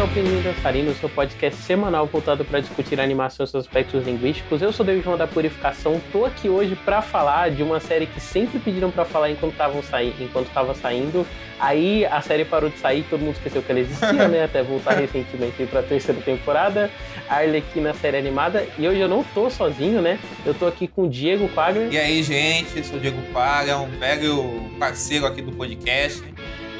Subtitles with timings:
[0.00, 4.62] ao Pinguim Dançarino, seu podcast semanal voltado para discutir animação e seus aspectos linguísticos.
[4.62, 8.18] Eu sou David João da Purificação, tô aqui hoje para falar de uma série que
[8.18, 11.26] sempre pediram para falar enquanto estavam saindo, enquanto estava saindo.
[11.58, 14.44] Aí a série parou de sair, todo mundo esqueceu que ela existia, né?
[14.44, 16.90] Até voltar recentemente para a terceira temporada.
[17.28, 18.66] A Arlequina série animada.
[18.78, 20.18] E hoje eu não tô sozinho, né?
[20.46, 21.88] Eu tô aqui com o Diego Quaglia.
[21.90, 26.22] E aí, gente, eu sou o Diego Quaglia, um velho parceiro aqui do podcast.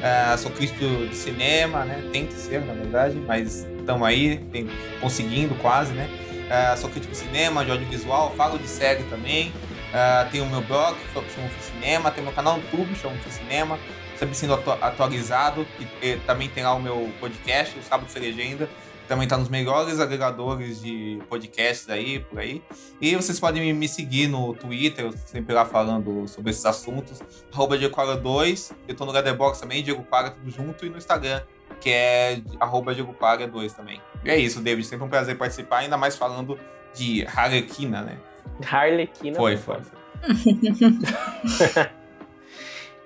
[0.01, 2.09] Uh, sou crítico de cinema, né?
[2.11, 4.67] Tento ser, na verdade, mas estamos aí, tem,
[4.99, 6.09] conseguindo quase, né?
[6.49, 9.49] Uh, sou crítico de cinema, de audiovisual, falo de série também.
[9.91, 13.77] Uh, tenho o meu blog, que chama Cinema, tem meu canal no YouTube, chama Cinema,
[14.17, 15.67] sempre sendo atu atualizado.
[15.79, 18.67] E, e, também tem lá o meu podcast, o Sábado Legenda,
[19.11, 22.61] também está nos melhores agregadores de podcasts aí, por aí.
[23.01, 27.21] E vocês podem me seguir no Twitter, eu sempre lá falando sobre esses assuntos.
[27.51, 28.73] Arroba Diego 2.
[28.87, 30.85] Eu tô no Letterboxd também, Diego Quara, tudo junto.
[30.85, 31.41] E no Instagram,
[31.81, 33.13] que é arroba Diego
[33.51, 34.01] 2 também.
[34.23, 34.87] E é isso, David.
[34.87, 36.57] Sempre um prazer participar, ainda mais falando
[36.95, 38.17] de Harlequina, né?
[38.65, 39.35] Harlequina.
[39.35, 39.75] Foi, foi.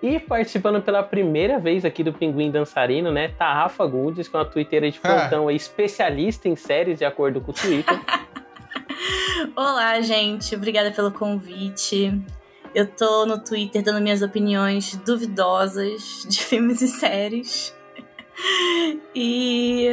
[0.01, 3.29] E participando pela primeira vez aqui do Pinguim Dançarino, né?
[3.29, 5.53] Tá Rafa Gundes, com é a twitteira de plantão, ah.
[5.53, 7.99] especialista em séries, de acordo com o Twitter.
[9.55, 10.55] Olá, gente.
[10.55, 12.13] Obrigada pelo convite.
[12.73, 17.75] Eu tô no Twitter dando minhas opiniões duvidosas de filmes e séries.
[19.16, 19.88] E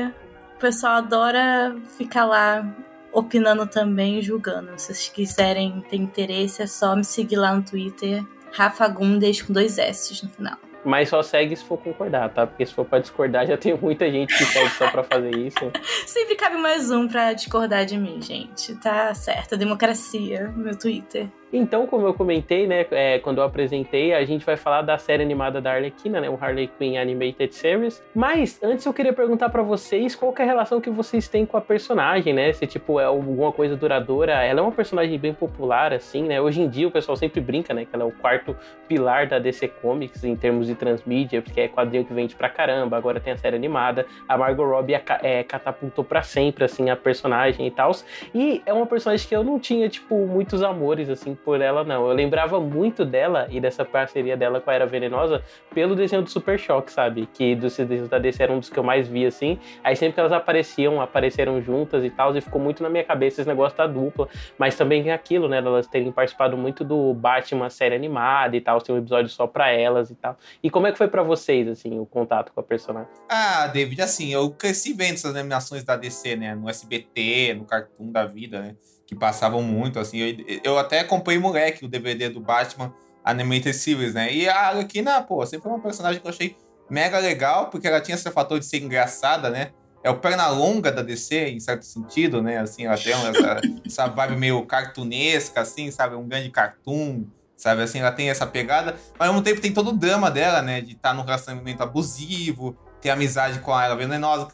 [0.56, 2.74] o pessoal adora ficar lá
[3.12, 4.72] opinando também julgando.
[4.76, 9.52] Se vocês quiserem ter interesse, é só me seguir lá no Twitter Rafa Gundes com
[9.52, 10.58] dois S no final.
[10.84, 12.46] Mas só segue se for concordar, tá?
[12.46, 15.58] Porque se for pra discordar, já tem muita gente que segue só pra fazer isso.
[16.06, 18.74] Sempre cabe mais um pra discordar de mim, gente.
[18.76, 19.56] Tá certo.
[19.56, 21.28] Democracia, meu Twitter.
[21.52, 25.22] Então, como eu comentei, né, é, quando eu apresentei, a gente vai falar da série
[25.22, 28.02] animada da Arlequina, né, o Harley Quinn Animated Series.
[28.14, 31.56] Mas antes eu queria perguntar para vocês qual é a relação que vocês têm com
[31.56, 32.52] a personagem, né?
[32.52, 34.32] Se tipo é alguma coisa duradoura.
[34.32, 36.40] Ela é uma personagem bem popular assim, né?
[36.40, 38.56] Hoje em dia o pessoal sempre brinca, né, que ela é o quarto
[38.88, 42.96] pilar da DC Comics em termos de transmídia, porque é quadrinho que vende pra caramba.
[42.96, 44.06] Agora tem a série animada.
[44.26, 47.92] A Margot Robbie é, catapultou para sempre assim a personagem e tal.
[48.34, 52.08] E é uma personagem que eu não tinha tipo muitos amores assim por ela, não.
[52.08, 55.42] Eu lembrava muito dela e dessa parceria dela com a Era Venenosa
[55.74, 57.28] pelo desenho do Super Choque, sabe?
[57.32, 59.58] Que dos desenhos da DC era um dos que eu mais vi, assim.
[59.82, 63.40] Aí sempre que elas apareciam, apareceram juntas e tal, e ficou muito na minha cabeça
[63.40, 64.28] esse negócio da dupla.
[64.58, 65.58] Mas também aquilo, né?
[65.58, 69.70] Elas terem participado muito do Batman série animada e tal, tem um episódio só pra
[69.70, 70.36] elas e tal.
[70.62, 73.10] E como é que foi para vocês, assim, o contato com a personagem?
[73.28, 76.54] Ah, David, assim, eu cresci vendo essas animações da DC, né?
[76.54, 78.76] No SBT, no Cartoon da vida, né?
[79.12, 80.18] Que passavam muito, assim.
[80.18, 82.92] Eu, eu até comprei moleque o DVD do Batman
[83.22, 84.32] Animated Series, né?
[84.32, 86.56] E a Arlequina, pô, sempre foi uma personagem que eu achei
[86.88, 89.70] mega legal, porque ela tinha esse fator de ser engraçada, né?
[90.02, 92.58] É o perna longa da DC, em certo sentido, né?
[92.58, 96.16] Assim, ela tem essa, essa vibe meio cartunesca, assim, sabe?
[96.16, 97.24] Um grande cartoon,
[97.54, 97.82] sabe?
[97.82, 100.80] Assim, ela tem essa pegada, mas ao mesmo tempo tem todo o drama dela, né?
[100.80, 104.48] De estar tá num relacionamento abusivo, ter amizade com a Ela Venenosa,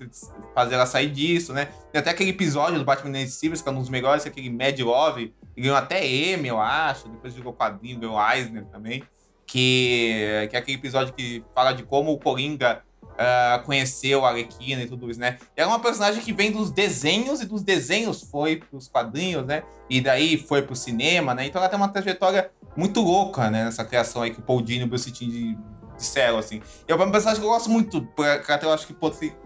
[0.55, 1.69] fazer ela sair disso, né?
[1.93, 4.81] Tem até aquele episódio do Batman Invencíveis, que é um dos melhores, é aquele Mad
[4.81, 9.05] Love, e ganhou até M, eu acho, depois jogou quadrinho, ganhou Eisner também,
[9.47, 14.83] que, que é aquele episódio que fala de como o Coringa uh, conheceu a Arlequina
[14.83, 15.39] e tudo isso, né?
[15.55, 19.63] E é uma personagem que vem dos desenhos, e dos desenhos foi pros quadrinhos, né?
[19.91, 21.47] E daí foi pro cinema, né?
[21.47, 23.65] Então ela tem uma trajetória muito louca, né?
[23.65, 25.59] Nessa criação aí que o Paul Dini e o Bruce Timm
[25.99, 26.63] disseram, assim.
[26.89, 28.97] E é uma personagem que eu gosto muito, porque eu acho que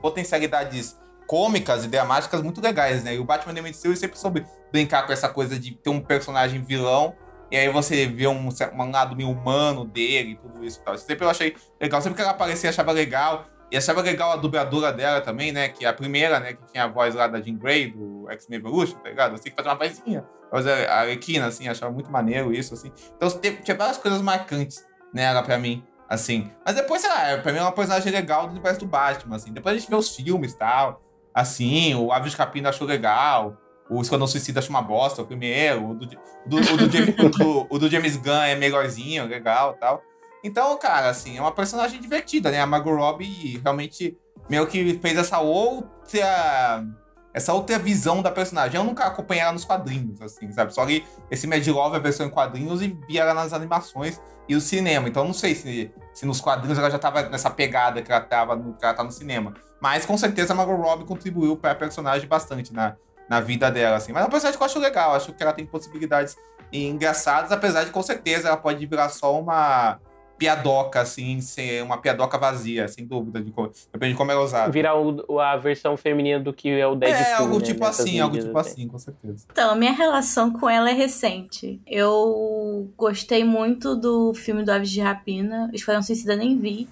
[0.00, 0.96] potencialidades
[1.26, 3.14] cômicas e dramáticas muito legais, né?
[3.14, 6.62] E o Batman Animated Series sempre soube brincar com essa coisa de ter um personagem
[6.62, 7.16] vilão
[7.52, 10.96] e aí você vê um, um lado meio humano dele e tudo isso e tal.
[10.96, 12.00] Sempre eu achei legal.
[12.00, 13.44] Sempre que ela aparecia, achava legal.
[13.70, 15.68] E achava legal a dubladora dela também, né?
[15.68, 16.54] Que é a primeira, né?
[16.54, 19.34] Que tinha a voz lá da Jean Grey, do X-Men Evolution, tá ligado?
[19.34, 20.24] Assim, que fazia uma vozinha.
[20.50, 22.90] Fazer a Arlequina, assim, achava muito maneiro isso, assim.
[23.16, 23.28] Então
[23.62, 26.50] tinha várias coisas marcantes nela pra mim assim.
[26.64, 29.52] Mas depois, sei lá, pra mim é uma personagem legal do universo do Batman, assim.
[29.52, 33.56] Depois a gente vê os filmes e tal, assim, o Aves Capina achou legal,
[33.88, 37.66] o Esquadrão Suicida achou uma bosta, o primeiro, o do, do, o do, James, do,
[37.68, 40.02] o do James Gunn é melhorzinho, legal tal.
[40.44, 42.60] Então, cara, assim, é uma personagem divertida, né?
[42.60, 44.18] A Margot Robbie realmente
[44.50, 46.84] meio que fez essa outra
[47.34, 48.76] essa outra visão da personagem.
[48.76, 50.74] Eu nunca acompanhei ela nos quadrinhos, assim, sabe?
[50.74, 54.54] Só que esse Mad Love, a versão em quadrinhos, e via ela nas animações e
[54.54, 55.08] o cinema.
[55.08, 58.56] Então não sei se, se nos quadrinhos ela já tava nessa pegada que ela, tava
[58.56, 59.54] no, que ela tá no cinema.
[59.80, 62.96] Mas com certeza a Margot Robbie contribuiu para a personagem bastante na,
[63.28, 64.12] na vida dela, assim.
[64.12, 66.36] Mas é uma personagem que eu acho legal, acho que ela tem possibilidades
[66.72, 69.98] engraçadas, apesar de com certeza ela pode virar só uma
[70.42, 73.40] piadoca, assim, ser uma piadoca vazia, sem dúvida.
[73.40, 74.72] De como, depende de como é usado.
[74.72, 77.24] Virar o, a versão feminina do que é o Deadpool.
[77.24, 78.70] É, algo né, tipo nessas assim, algo tipo assim.
[78.70, 79.46] assim, com certeza.
[79.52, 81.80] Então, a minha relação com ela é recente.
[81.86, 85.70] Eu gostei muito do filme do Aves de Rapina.
[85.72, 86.88] Esquadrão Suicida nem vi.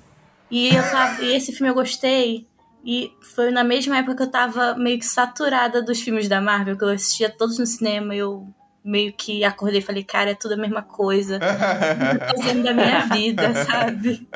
[0.48, 2.46] E, eu tava, e esse filme eu gostei.
[2.84, 6.78] E foi na mesma época que eu tava meio que saturada dos filmes da Marvel,
[6.78, 8.46] que eu assistia todos no cinema e eu
[8.84, 11.38] meio que acordei e falei, cara, é tudo a mesma coisa.
[12.30, 14.28] Tô fazendo da minha vida, sabe?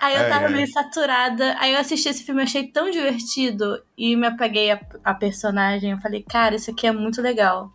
[0.00, 0.52] Aí eu tava ai.
[0.52, 1.56] meio saturada.
[1.58, 3.82] Aí eu assisti esse filme, achei tão divertido.
[3.96, 5.92] E me apeguei a, a personagem.
[5.92, 7.70] Eu falei, cara, isso aqui é muito legal.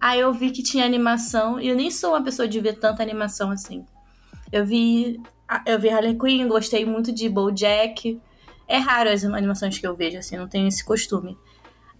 [0.00, 1.60] Aí eu vi que tinha animação.
[1.60, 3.84] E eu nem sou uma pessoa de ver tanta animação assim.
[4.52, 5.20] Eu vi.
[5.64, 8.20] Eu vi Harley Quinn, gostei muito de BoJack.
[8.68, 11.38] É raro as animações que eu vejo, assim, não tenho esse costume.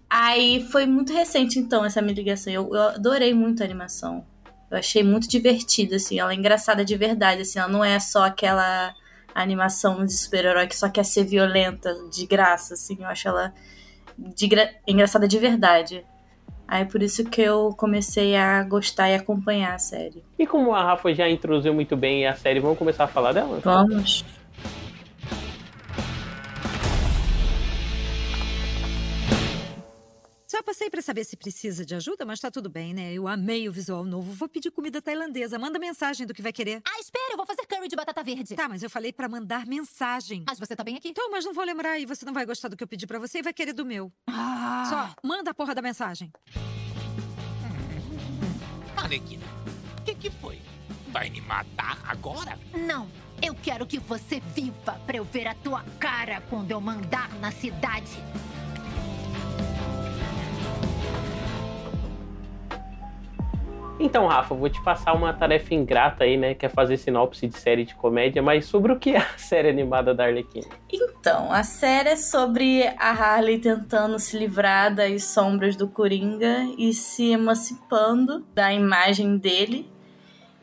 [0.09, 2.51] Aí foi muito recente, então, essa minha ligação.
[2.51, 4.25] Eu, eu adorei muito a animação.
[4.71, 6.19] Eu achei muito divertida, assim.
[6.19, 7.59] Ela é engraçada de verdade, assim.
[7.59, 8.93] Ela não é só aquela
[9.35, 12.97] animação de super-herói que só quer ser violenta, de graça, assim.
[12.99, 13.53] Eu acho ela
[14.17, 16.03] de gra- engraçada de verdade.
[16.67, 20.23] Aí por isso que eu comecei a gostar e acompanhar a série.
[20.37, 23.59] E como a Rafa já introduziu muito bem a série, vamos começar a falar dela?
[23.63, 24.25] Vamos.
[30.57, 33.13] Só passei pra saber se precisa de ajuda, mas tá tudo bem, né?
[33.13, 34.33] Eu amei o visual novo.
[34.33, 35.59] Vou pedir comida tailandesa.
[35.59, 36.81] Manda mensagem do que vai querer.
[36.83, 38.55] Ah, espera, eu vou fazer curry de batata verde.
[38.55, 40.43] Tá, mas eu falei pra mandar mensagem.
[40.47, 41.09] Mas você tá bem aqui?
[41.09, 43.19] Então, mas não vou lembrar e você não vai gostar do que eu pedi pra
[43.19, 44.11] você e vai querer do meu.
[44.25, 44.87] Ah.
[44.89, 46.31] Só manda a porra da mensagem.
[48.95, 49.45] Arlequina,
[49.99, 50.59] o que que foi?
[51.09, 52.57] Vai me matar agora?
[52.73, 53.07] Não,
[53.43, 57.51] eu quero que você viva pra eu ver a tua cara quando eu mandar na
[57.51, 58.17] cidade.
[63.99, 66.53] Então, Rafa, vou te passar uma tarefa ingrata aí, né?
[66.53, 69.69] Que é fazer sinopse de série de comédia, mas sobre o que é a série
[69.69, 70.67] animada da Arlequina?
[70.91, 76.93] Então, a série é sobre a Harley tentando se livrar das sombras do Coringa e
[76.93, 79.89] se emancipando da imagem dele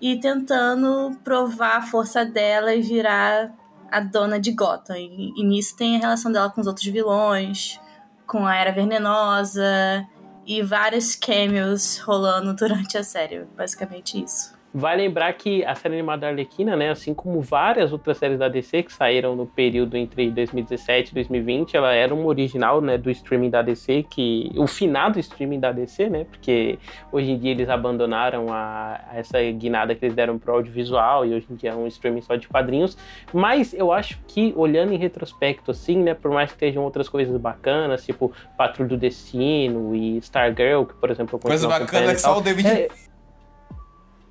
[0.00, 3.52] e tentando provar a força dela e virar
[3.90, 4.96] a dona de Gotham.
[4.96, 7.80] E, e nisso tem a relação dela com os outros vilões,
[8.26, 10.06] com a Era Venenosa
[10.46, 13.44] e vários cameos rolando durante a série.
[13.56, 14.53] Basicamente isso.
[14.76, 18.48] Vai lembrar que a série animada da Arlequina, né, assim como várias outras séries da
[18.48, 23.08] DC que saíram no período entre 2017 e 2020, ela era uma original, né, do
[23.08, 26.76] streaming da DC, que o finado streaming da DC, né, porque
[27.12, 31.34] hoje em dia eles abandonaram a, a essa guinada que eles deram pro audiovisual e
[31.34, 32.98] hoje em dia é um streaming só de quadrinhos,
[33.32, 37.36] mas eu acho que olhando em retrospecto assim, né, por mais que estejam outras coisas
[37.40, 42.20] bacanas, tipo Patrulha do Destino e Stargirl, que por exemplo eu Coisa bacana é que
[42.20, 42.66] só o David.
[42.66, 42.88] é,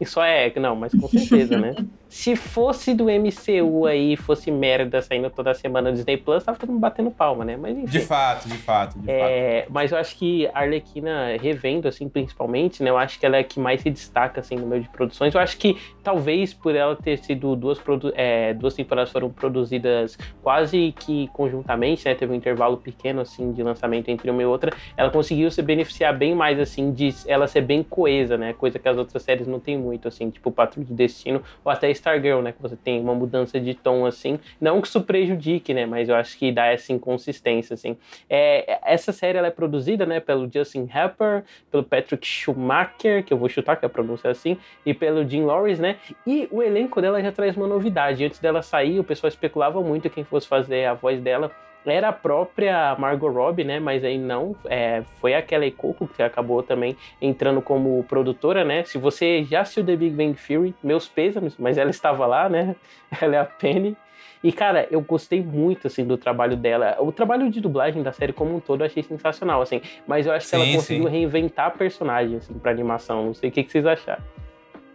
[0.03, 1.75] isso é, não, mas com certeza, né?
[2.13, 6.69] Se fosse do MCU aí, fosse merda saindo toda semana no Disney Plus, tava todo
[6.69, 7.57] mundo batendo palma, né?
[7.57, 7.87] Mas enfim.
[7.87, 9.09] De fato, de fato, de fato.
[9.09, 12.91] É, mas eu acho que a Arlequina, revendo, assim, principalmente, né?
[12.91, 15.33] Eu acho que ela é a que mais se destaca, assim, no meio de produções.
[15.33, 17.81] Eu acho que, talvez, por ela ter sido duas,
[18.13, 22.13] é, duas temporadas foram produzidas quase que conjuntamente, né?
[22.13, 24.71] Teve um intervalo pequeno, assim, de lançamento entre uma e outra.
[24.95, 28.53] Ela conseguiu se beneficiar bem mais, assim, de ela ser bem coesa, né?
[28.53, 31.89] Coisa que as outras séries não tem muito, assim, tipo Patrulha do Destino ou até
[32.03, 32.51] Stargirl, né?
[32.51, 34.37] Que você tem uma mudança de tom, assim.
[34.59, 35.85] Não que isso prejudique, né?
[35.85, 37.97] Mas eu acho que dá essa inconsistência, assim.
[38.29, 43.37] É, essa série ela é produzida, né, pelo Justin Harper, pelo Patrick Schumacher, que eu
[43.37, 45.97] vou chutar que a pronúncia é assim, e pelo Jim Lawrence, né?
[46.27, 48.25] E o elenco dela já traz uma novidade.
[48.25, 51.51] Antes dela sair, o pessoal especulava muito quem fosse fazer a voz dela.
[51.85, 53.79] Era a própria Margot Robbie, né?
[53.79, 58.83] Mas aí não, é, foi a Kelly Coco que acabou também entrando como produtora, né?
[58.83, 62.75] Se você já assistiu The Big Bang Theory, meus pêsames, mas ela estava lá, né?
[63.21, 63.95] Ela é a Penny.
[64.43, 66.97] E, cara, eu gostei muito, assim, do trabalho dela.
[66.99, 69.81] O trabalho de dublagem da série como um todo eu achei sensacional, assim.
[70.05, 71.09] Mas eu acho que ela Sim, conseguiu sim.
[71.09, 73.27] reinventar a personagem, assim, pra animação.
[73.27, 74.21] Não sei o que, que vocês acharam.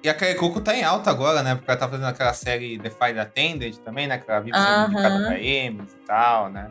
[0.03, 1.55] E a Coco tá em alta agora, né?
[1.57, 4.19] Porque ela tá fazendo aquela série The Fire Attended também, né?
[4.19, 6.71] Que ela vive sendo indicada pra Emmys e tal, né?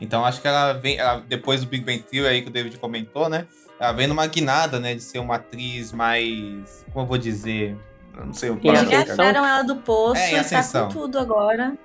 [0.00, 2.78] Então acho que ela vem, ela- depois do Big Bang Theory aí que o David
[2.78, 3.46] comentou, né?
[3.80, 4.94] Ela vem numa guinada, né?
[4.94, 6.84] De ser uma atriz mais.
[6.92, 7.76] Como eu vou dizer?
[8.16, 8.68] Eu não sei o que.
[8.68, 11.76] Eles tiraram ela do poço É, e tá com tudo agora.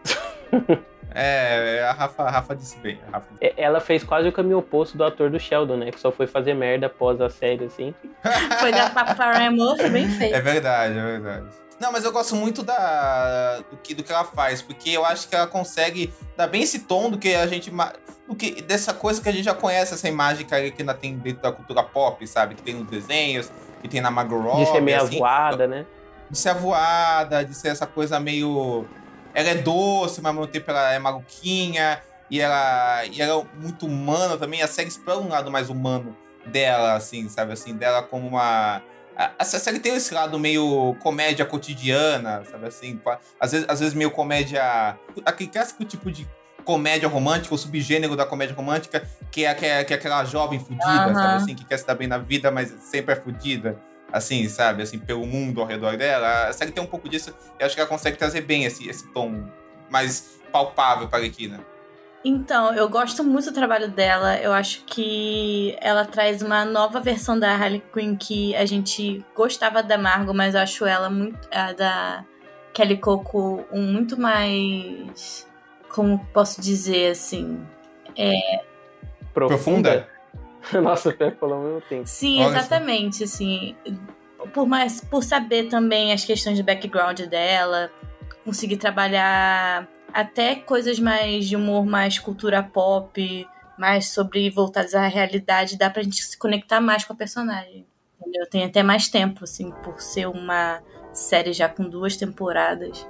[1.19, 3.00] É, a Rafa, a Rafa disse bem.
[3.07, 3.27] A Rafa...
[3.41, 5.91] É, Ela fez quase o caminho oposto do ator do Sheldon, né?
[5.91, 7.93] Que só foi fazer merda após a série, assim.
[8.59, 10.36] Foi da Papa Murphy, bem feito.
[10.36, 11.47] É verdade, é verdade.
[11.79, 15.27] Não, mas eu gosto muito da, do, que, do que ela faz, porque eu acho
[15.27, 17.71] que ela consegue dar bem esse tom do que a gente.
[18.27, 21.41] Do que, dessa coisa que a gente já conhece, essa imagem que ainda tem dentro
[21.41, 22.55] da cultura pop, sabe?
[22.55, 24.65] Que tem nos desenhos, que tem na Margot Robbie.
[24.65, 25.15] De ser meio assim.
[25.15, 25.86] avoada, né?
[26.29, 28.86] de ser avoada, de ser essa coisa meio.
[29.38, 32.01] Ela é doce, mas ao mesmo tempo ela é maluquinha.
[32.27, 34.63] E ela, e ela é muito humana também.
[34.63, 36.17] A série explora um lado mais humano
[36.48, 37.53] dela, assim, sabe?
[37.53, 38.82] Assim, dela como uma.
[39.15, 43.00] A, a série tem esse lado meio comédia cotidiana, sabe assim?
[43.39, 44.98] Às vezes, às vezes meio comédia.
[45.24, 46.27] Aquele clássico tipo de
[46.65, 50.60] comédia romântica, o subgênero da comédia romântica, que é, que é, que é aquela jovem
[50.60, 51.13] fudida, Aham.
[51.13, 51.56] sabe assim?
[51.56, 53.79] Que quer se dar bem na vida, mas sempre é fudida.
[54.11, 54.83] Assim, sabe?
[54.83, 56.47] Assim, pelo mundo ao redor dela.
[56.47, 57.33] A série tem um pouco disso.
[57.59, 59.45] Eu acho que ela consegue trazer bem esse, esse tom
[59.89, 61.59] mais palpável para a Arlequina.
[62.23, 64.37] Então, eu gosto muito do trabalho dela.
[64.37, 69.83] Eu acho que ela traz uma nova versão da Harley Quinn que a gente gostava
[69.83, 72.25] da Margot, mas eu acho ela muito a da
[72.73, 75.47] Kelly Coco um muito mais
[75.89, 77.65] como posso dizer assim?
[79.33, 80.07] Profunda?
[80.81, 82.03] Nossa, até falou ao mesmo tempo.
[82.05, 82.57] Sim, Olha só.
[82.59, 83.75] exatamente, assim.
[84.53, 87.91] Por mais por saber também as questões de background dela,
[88.45, 93.47] conseguir trabalhar até coisas mais de humor, mais cultura pop,
[93.77, 97.86] mais sobre voltadas à realidade, dá pra gente se conectar mais com a personagem.
[98.19, 98.47] Entendeu?
[98.50, 100.81] Tem até mais tempo, assim, por ser uma
[101.13, 103.05] série já com duas temporadas.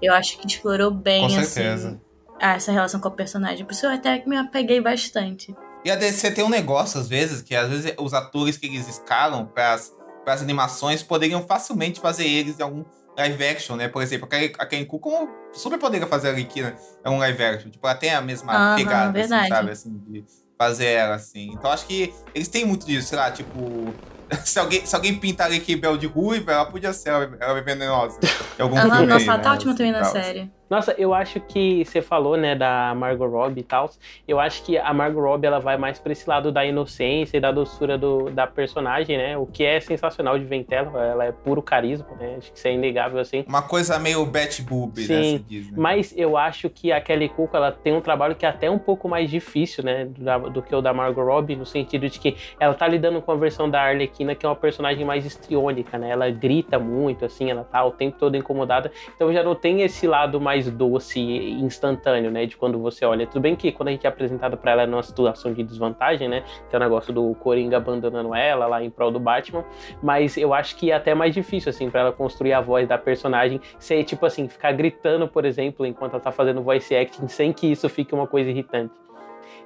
[0.00, 2.00] Eu acho que explorou bem, Com assim, certeza.
[2.40, 3.64] essa relação com a personagem.
[3.64, 5.54] Por isso eu até me apeguei bastante.
[5.84, 8.88] E a DC tem um negócio, às vezes, que às vezes os atores que eles
[8.88, 12.84] escalam para as animações poderiam facilmente fazer eles em algum
[13.16, 13.88] live action, né?
[13.88, 17.70] Por exemplo, a Cook como super poderia fazer a Arlequina é um live action.
[17.70, 19.70] Tipo, ela tem a mesma pegada, assim, sabe?
[19.70, 20.24] Assim, de
[20.56, 21.50] fazer ela, assim.
[21.52, 23.94] Então acho que eles têm muito disso, sei lá, tipo...
[24.46, 28.18] Se alguém, se alguém pintar a Bel de ruiva, ela podia ser ela, ela venenosa.
[28.58, 29.44] Em algum Aham, filme nossa, aí, ela né?
[29.44, 30.12] tá ótima também na Tal.
[30.12, 30.50] série.
[30.72, 33.90] Nossa, eu acho que você falou, né, da Margot Robbie e tal.
[34.26, 37.40] Eu acho que a Margot Robbie ela vai mais pra esse lado da inocência e
[37.40, 39.36] da doçura do, da personagem, né?
[39.36, 40.98] O que é sensacional de Ventela.
[41.04, 42.36] Ela é puro carisma, né?
[42.38, 43.44] Acho que isso é inegável, assim.
[43.46, 45.06] Uma coisa meio Betty Boop, né?
[45.06, 45.74] Sim, Se diz, né?
[45.76, 48.78] Mas eu acho que a Kelly Coco ela tem um trabalho que é até um
[48.78, 52.34] pouco mais difícil, né, do, do que o da Margot Robbie, no sentido de que
[52.58, 56.08] ela tá lidando com a versão da Arlequina, que é uma personagem mais histriônica, né?
[56.08, 58.90] Ela grita muito, assim, ela tá o tempo todo incomodada.
[59.14, 63.26] Então já não tem esse lado mais doce e instantâneo, né, de quando você olha.
[63.26, 66.42] Tudo bem que quando a gente é apresentado pra ela numa situação de desvantagem, né,
[66.68, 69.64] que é o negócio do Coringa abandonando ela lá em prol do Batman,
[70.02, 72.98] mas eu acho que é até mais difícil, assim, pra ela construir a voz da
[72.98, 77.52] personagem, ser, tipo assim, ficar gritando, por exemplo, enquanto ela tá fazendo voice acting, sem
[77.52, 78.92] que isso fique uma coisa irritante.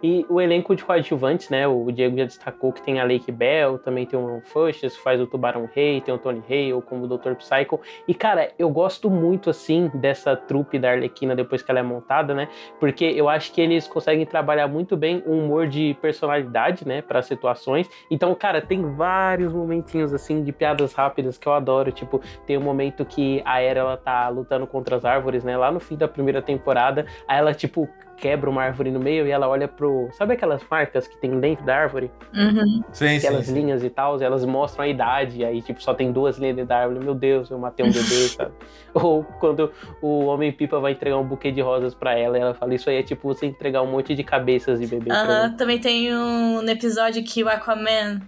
[0.03, 1.67] E o elenco de coadjuvantes, né?
[1.67, 4.41] O Diego já destacou que tem a Lake Bell, também tem o Ron
[4.73, 7.35] que faz o Tubarão Rei, tem o Tony Hale como o Dr.
[7.35, 7.81] Psycho.
[8.07, 12.35] E, cara, eu gosto muito, assim, dessa trupe da Arlequina depois que ela é montada,
[12.35, 12.49] né?
[12.79, 17.03] Porque eu acho que eles conseguem trabalhar muito bem um humor de personalidade, né?
[17.03, 17.88] Para situações.
[18.11, 21.93] Então, cara, tem vários momentinhos, assim, de piadas rápidas que eu adoro.
[21.93, 25.57] Tipo, tem um momento que a Era, ela tá lutando contra as árvores, né?
[25.57, 29.30] Lá no fim da primeira temporada, aí ela, tipo, quebra uma árvore no meio e
[29.30, 30.08] ela olha pro.
[30.12, 32.11] Sabe aquelas marcas que tem dentro da árvore?
[32.35, 32.82] Uhum.
[32.92, 33.54] Sim, sim, Aquelas sim.
[33.54, 36.78] linhas e tal, elas mostram a idade, aí tipo, só tem duas linhas dentro da
[36.78, 37.04] árvore.
[37.04, 38.52] Meu Deus, eu matei um bebê, sabe?
[38.94, 39.70] Ou quando
[40.00, 42.96] o Homem-Pipa vai entregar um buquê de rosas pra ela, e ela fala, isso aí
[42.96, 45.56] é tipo você entregar um monte de cabeças de bebê mim.
[45.56, 48.20] também tem um no episódio que o Aquaman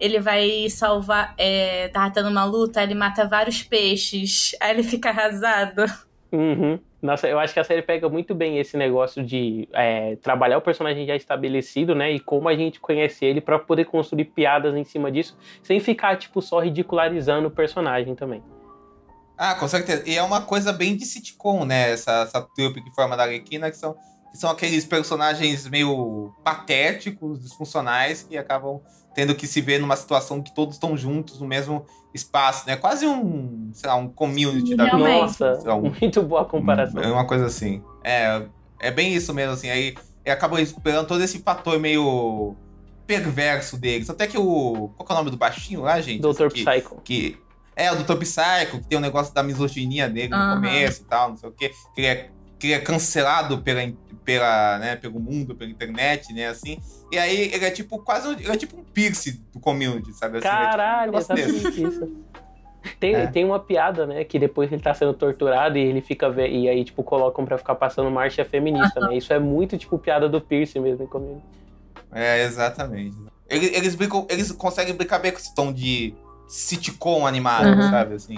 [0.00, 1.34] ele vai salvar.
[1.38, 5.84] É, tá tendo uma luta, ele mata vários peixes, aí ele fica arrasado.
[6.32, 6.78] Uhum.
[7.04, 10.62] Nossa, eu acho que a série pega muito bem esse negócio de é, trabalhar o
[10.62, 12.10] personagem já estabelecido, né?
[12.10, 16.16] E como a gente conhece ele pra poder construir piadas em cima disso, sem ficar,
[16.16, 18.42] tipo, só ridicularizando o personagem também.
[19.36, 20.02] Ah, com certeza.
[20.06, 21.90] E é uma coisa bem de sitcom, né?
[21.90, 23.94] Essa, essa trupe que forma da Arlequina, que são,
[24.32, 28.80] que são aqueles personagens meio patéticos, disfuncionais, que acabam
[29.14, 32.76] tendo que se ver numa situação que todos estão juntos no mesmo espaço, né?
[32.76, 34.96] Quase um, sei lá, um community da vida.
[34.98, 37.00] Nossa, lá, um- muito boa comparação.
[37.02, 37.82] É uma coisa assim.
[38.02, 38.42] É,
[38.80, 39.68] é bem isso mesmo, assim.
[39.70, 39.94] Aí
[40.26, 42.54] acaba esperando todo esse fator meio
[43.06, 44.08] perverso deles.
[44.08, 44.90] Até que o.
[44.96, 46.24] Qual que é o nome do baixinho lá, gente?
[46.26, 46.96] Esse que- Psycho.
[47.04, 47.38] que
[47.76, 48.16] é o Dr.
[48.18, 50.54] Psycho, que tem um negócio da misoginia dele no Aham.
[50.56, 51.70] começo e tal, não sei o quê.
[51.94, 53.80] Que ele é, que ele é cancelado pela,
[54.24, 56.78] pela, né, pelo mundo, pela internet, né, assim.
[57.12, 60.38] E aí ele é tipo quase um, ele é tipo um piercing do community, sabe?
[60.38, 61.18] Assim, ele é tipo um Caralho,
[61.88, 62.24] isso.
[63.00, 63.26] Tem, É.
[63.26, 64.24] tem uma piada, né?
[64.24, 66.28] Que depois ele tá sendo torturado e ele fica.
[66.30, 69.16] ve- E aí, tipo, colocam pra ficar passando marcha feminista, né?
[69.16, 71.42] Isso é muito, tipo, piada do Pierce mesmo em community.
[72.12, 73.16] É, exatamente.
[73.48, 76.14] Eles, eles, brincam- eles conseguem brincar bem com esse tom de
[76.46, 77.90] sitcom animado, Uhum.
[77.90, 78.14] sabe?
[78.16, 78.36] Assim.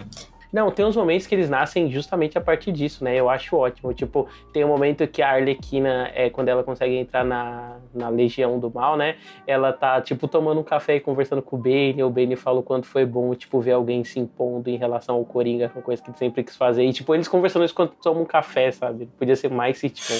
[0.57, 3.15] Não, tem uns momentos que eles nascem justamente a partir disso, né?
[3.15, 3.93] Eu acho ótimo.
[3.93, 8.59] Tipo, tem um momento que a Arlequina, é, quando ela consegue entrar na, na Legião
[8.59, 9.17] do Mal, né?
[9.47, 12.03] Ela tá, tipo, tomando um café e conversando com o Bane.
[12.03, 15.27] O Bane fala o quanto foi bom, tipo, ver alguém se impondo em relação ao
[15.27, 16.87] Coringa, uma coisa que ele sempre quis fazer.
[16.87, 19.11] E, tipo, eles conversando isso quando tomam um café, sabe?
[19.19, 20.15] Podia ser mais sitcom.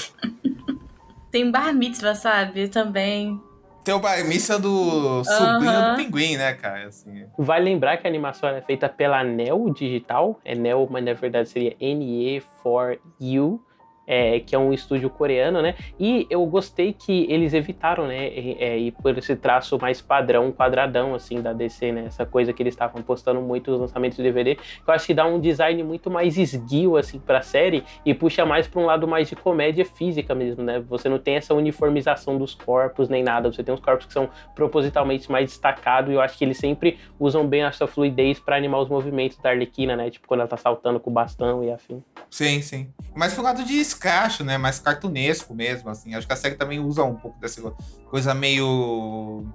[1.33, 2.69] Tem bar mitzvah, sabe?
[2.69, 3.41] Também.
[3.87, 6.89] Tem o bar mitzvah do sobrinho do pinguim, né, cara?
[6.89, 7.25] Assim.
[7.39, 11.49] Vai lembrar que a animação é feita pela Neo Digital, é Neo, mas na verdade
[11.49, 13.61] seria NE4U,
[14.07, 15.75] é, que é um estúdio coreano, né?
[15.99, 18.27] E eu gostei que eles evitaram, né?
[18.29, 22.05] É, ir por esse traço mais padrão, quadradão, assim, da DC, né?
[22.07, 25.27] Essa coisa que eles estavam postando muito nos lançamentos de DVD, eu acho que dá
[25.27, 29.29] um design muito mais esguio, assim, pra série e puxa mais pra um lado mais
[29.29, 30.81] de comédia física mesmo, né?
[30.89, 34.29] Você não tem essa uniformização dos corpos nem nada, você tem uns corpos que são
[34.55, 38.81] propositalmente mais destacados e eu acho que eles sempre usam bem essa fluidez para animar
[38.81, 40.11] os movimentos da Arlequina, né?
[40.11, 42.03] Tipo, quando ela tá saltando com o bastão e afim.
[42.31, 42.89] Sim, sim.
[43.15, 44.59] Mas pro lado de escacho, né?
[44.59, 46.15] Mais cartunesco mesmo, assim.
[46.15, 47.61] Acho que a série também usa um pouco dessa
[48.09, 49.47] coisa meio.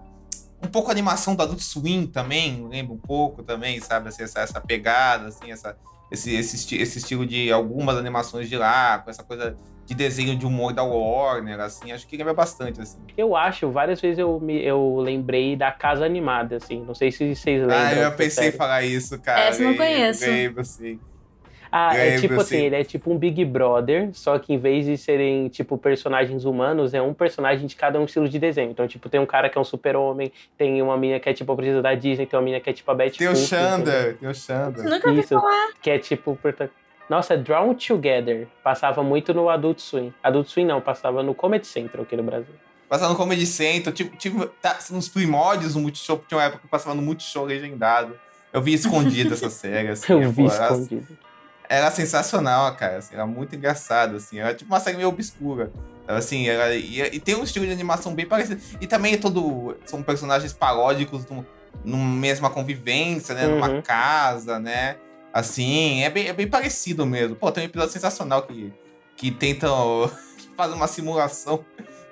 [0.64, 4.10] Um pouco a animação do Adult Swim também, lembra um pouco também, sabe?
[4.10, 5.76] Assim, essa, essa pegada, assim, essa,
[6.12, 9.58] esse, esse, esti esse estilo de algumas animações de lá, com essa coisa
[9.88, 13.00] de desenho de humor da Warner, assim, acho que lembra bastante, assim.
[13.18, 17.36] Eu acho, várias vezes eu, me, eu lembrei da Casa Animada, assim, não sei se
[17.36, 17.78] vocês lembram.
[17.78, 19.46] Ah, eu pensei em falar isso, cara.
[19.46, 20.24] Essa eu não conheço.
[20.24, 21.00] Lembro, sim.
[21.72, 22.66] Ah, é Lembro, tipo assim, sim.
[22.66, 26.94] ele é tipo um Big Brother, só que em vez de serem, tipo, personagens humanos,
[26.94, 28.72] é um personagem de cada um estilo de desenho.
[28.72, 31.52] Então, tipo, tem um cara que é um super-homem, tem uma mina que é tipo
[31.52, 33.36] a princesa da Disney, tem uma mina que é tipo a Betty Tem o?
[33.36, 34.84] Xander, tem o Xander.
[34.84, 35.30] Nunca ouvi Isso.
[35.30, 35.70] falar.
[35.82, 36.38] Que é tipo...
[37.10, 38.48] Nossa, Drawn Together.
[38.64, 40.14] Passava muito no Adult Swim.
[40.22, 42.54] Adult Swim não, passava no Comedy Central aqui no Brasil.
[42.88, 46.68] Passava no Comedy Central, tipo, tipo tá, nos primórdios do Multishow, tinha uma época que
[46.68, 48.20] passava no Multishow legendado.
[48.52, 50.12] Eu vi escondido essa série, assim.
[50.12, 51.18] Eu vi pô, era, escondido.
[51.72, 54.40] Era sensacional, cara, assim, era muito engraçado, assim.
[54.40, 55.72] Era tipo uma série meio obscura.
[56.08, 58.62] Era, assim, era, e, e tem um estilo de animação bem parecido.
[58.82, 59.78] E também é todo...
[59.86, 61.46] São personagens paródicos num-
[61.86, 63.48] numa mesma convivência, né?
[63.48, 63.82] Numa Uhum.
[63.82, 64.98] casa, né?
[65.34, 67.36] Assim, é bem, é bem parecido mesmo.
[67.38, 68.74] Pô, tem um episódio sensacional que,
[69.16, 70.12] que tentam
[70.58, 71.64] fazer uma simulação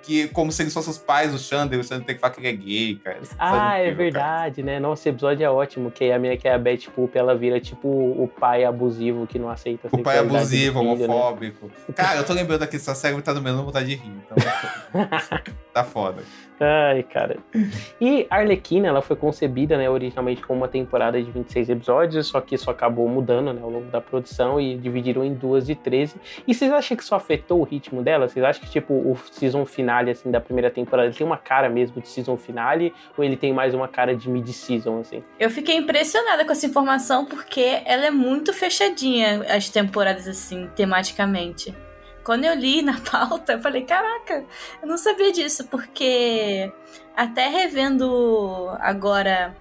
[0.03, 2.39] que como se eles fossem os pais do Xander, o Xander tem que falar que
[2.39, 3.17] ele é gay, cara.
[3.21, 4.23] Essa Ah, é incrível, cara.
[4.23, 4.79] verdade, né?
[4.79, 7.59] Nossa, esse episódio é ótimo, que a minha que é a Betty Poop, ela vira
[7.59, 11.03] tipo o pai abusivo que não aceita O pai do abusivo, filho, né?
[11.05, 11.71] homofóbico.
[11.95, 14.11] Cara, eu tô lembrando aqui dessa série tá dando mesmo vontade de rir.
[14.25, 14.37] Então,
[15.73, 16.23] tá foda.
[16.59, 17.37] Ai, cara.
[18.01, 22.55] E Arlequina, ela foi concebida, né, originalmente como uma temporada de 26 episódios, só que
[22.55, 26.15] isso acabou mudando, né, ao longo da produção e dividiram em duas de 13.
[26.47, 28.27] E vocês acham que isso afetou o ritmo dela?
[28.27, 32.01] Vocês acham que, tipo, o season finale, assim, da primeira temporada, tem uma cara mesmo
[32.01, 35.23] de season finale ou ele tem mais uma cara de mid-season, assim?
[35.39, 41.73] Eu fiquei impressionada com essa informação porque ela é muito fechadinha, as temporadas, assim, tematicamente.
[42.29, 44.45] Quando eu li na pauta, eu falei, caraca,
[44.83, 46.71] eu não sabia disso, porque
[47.17, 49.57] até revendo agora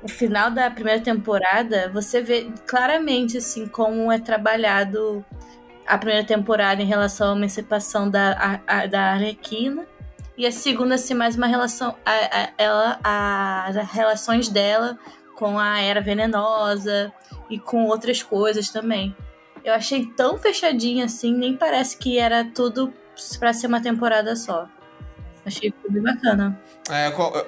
[0.00, 5.24] o final da primeira temporada, você vê claramente, assim, como é trabalhado
[5.84, 9.84] a primeira temporada em relação à emancipação da, a- a- da Arlequina.
[10.36, 11.96] E a segunda, assim, mais uma relação.
[12.06, 14.96] A, ela, as relações dela
[15.34, 17.12] com a Era Venenosa
[17.50, 19.16] e com outras coisas também.
[19.68, 22.90] Eu achei tão fechadinho assim, nem parece que era tudo
[23.38, 24.66] pra ser uma temporada só.
[25.44, 26.58] Achei bem bacana.
[26.90, 27.46] É, eu,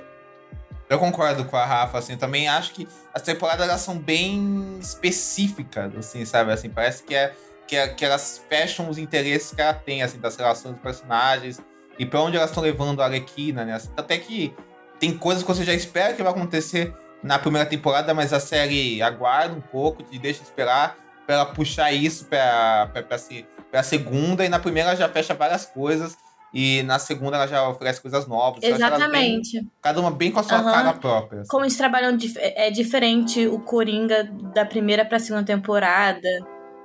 [0.90, 5.96] eu- concordo com a Rafa, assim, também acho que as temporadas elas são bem específicas,
[5.96, 6.52] assim, sabe?
[6.52, 7.32] Assim, parece que, é,
[7.66, 11.58] que, é- que elas fecham os interesses que ela tem, assim, das relações dos personagens
[11.98, 13.76] e pra onde elas estão levando a Arlequina, né?
[13.76, 14.54] Assim, até que
[14.98, 19.00] tem coisas que você já espera que vai acontecer na primeira temporada, mas a série
[19.00, 20.96] aguarda um pouco, te deixa esperar
[21.30, 25.08] pra ela puxar isso pra, pra, pra, se- pra segunda, e na primeira ela já
[25.08, 26.16] fecha várias coisas.
[26.52, 28.60] E na segunda ela já oferece coisas novas.
[28.64, 29.66] Elas bem- Exatamente.
[29.80, 30.72] cada uma bem com a sua Aham.
[30.72, 31.40] cara própria.
[31.42, 31.48] assim.
[31.48, 36.28] Como eles trabalham dif- é diferente o Coringa da primeira pra segunda temporada.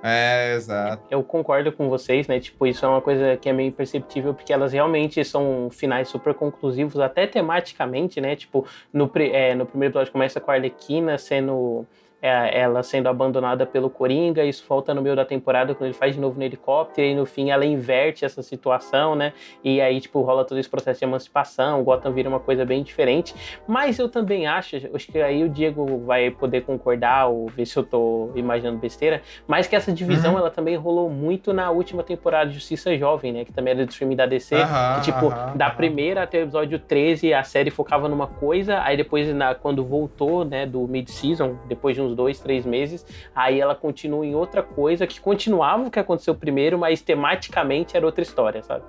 [0.04, 1.02] É, exato.
[1.10, 2.38] Eu concordo com vocês, né?
[2.38, 6.32] Tipo, isso é uma coisa que é meio imperceptível, porque elas realmente são finais super
[6.34, 8.36] conclusivos, até tematicamente, né?
[8.36, 11.84] Tipo, no, é, no primeiro episódio começa com a Arlequina sendo.
[12.22, 16.14] É, ela sendo abandonada pelo Coringa, isso volta no meio da temporada quando ele faz
[16.14, 19.32] de novo no helicóptero, e no fim ela inverte essa situação, né?
[19.62, 23.34] E aí, tipo, rola todo esse processo de emancipação, Gotham vira uma coisa bem diferente.
[23.66, 27.76] Mas eu também acho, acho que aí o Diego vai poder concordar ou ver se
[27.76, 30.38] eu tô imaginando besteira, mas que essa divisão Uhum.
[30.38, 33.44] ela também rolou muito na última temporada de Justiça Jovem, né?
[33.44, 34.54] Que também era do streaming da DC.
[34.56, 38.80] Aham, que, tipo, aham, da primeira até o episódio 13, a série focava numa coisa,
[38.82, 43.04] aí depois, na, quando voltou, né, do mid-season, depois de uns uns dois, três meses.
[43.34, 48.06] Aí ela continua em outra coisa que continuava o que aconteceu primeiro, mas tematicamente era
[48.06, 48.84] outra história, sabe?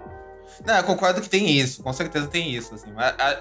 [0.65, 2.89] Não, eu concordo que tem isso, com certeza tem isso, assim.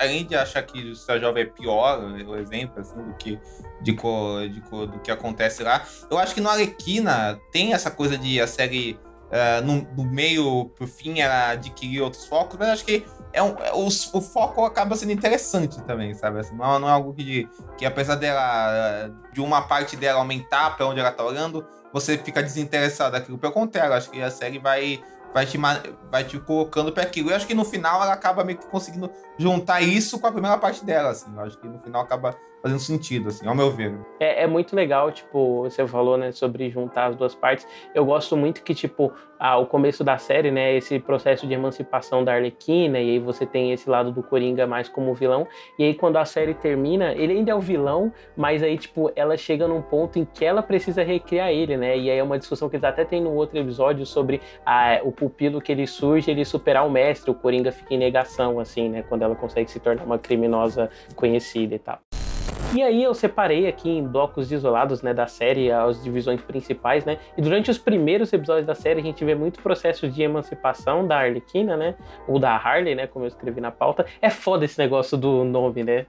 [0.00, 3.38] Além de achar que o Céu Jovem é pior, o exemplo, assim, do que,
[3.80, 7.92] de, co, de co- do que acontece lá, eu acho que no Arlequina tem essa
[7.92, 8.98] coisa de a série,
[9.30, 13.04] ah, no, no meio pro fim, ela adquirir outros focos, mas acho que
[13.36, 16.40] é um, é- o, o foco acaba sendo interessante também, sabe?
[16.40, 17.46] Assim, não, não é algo que,
[17.76, 22.42] que, apesar dela, de uma parte dela aumentar pra onde ela tá olhando, você fica
[22.42, 23.36] desinteressado daquilo.
[23.36, 25.02] Pelo contrário, acho que a série vai
[25.34, 25.58] vai te,
[26.10, 27.30] vai te colocando para aquilo.
[27.30, 30.56] Eu acho que no final ela acaba meio que conseguindo juntar isso com a primeira
[30.56, 31.30] parte dela, assim.
[31.36, 33.94] Eu acho que no final acaba fazendo sentido, assim, ao meu ver.
[34.18, 37.66] É, é muito legal, tipo, você falou, né, sobre juntar as duas partes.
[37.94, 42.24] Eu gosto muito que, tipo, ah, o começo da série, né, esse processo de emancipação
[42.24, 45.46] da Arlequina, e aí você tem esse lado do Coringa mais como vilão,
[45.78, 49.36] e aí quando a série termina, ele ainda é o vilão, mas aí, tipo, ela
[49.36, 52.68] chega num ponto em que ela precisa recriar ele, né, e aí é uma discussão
[52.68, 54.40] que eles até tem no outro episódio sobre
[55.04, 58.88] o pupilo que ele surge, ele superar o mestre, o Coringa fica em negação, assim,
[58.88, 61.98] né, quando ela consegue se tornar uma criminosa conhecida e tal.
[62.76, 67.16] E aí eu separei aqui em blocos isolados, né, da série, as divisões principais, né?
[67.34, 71.16] E durante os primeiros episódios da série a gente vê muito processo de emancipação da
[71.16, 71.94] Arlequina, né?
[72.28, 74.04] Ou da Harley, né, como eu escrevi na pauta.
[74.20, 76.04] É foda esse negócio do nome, né?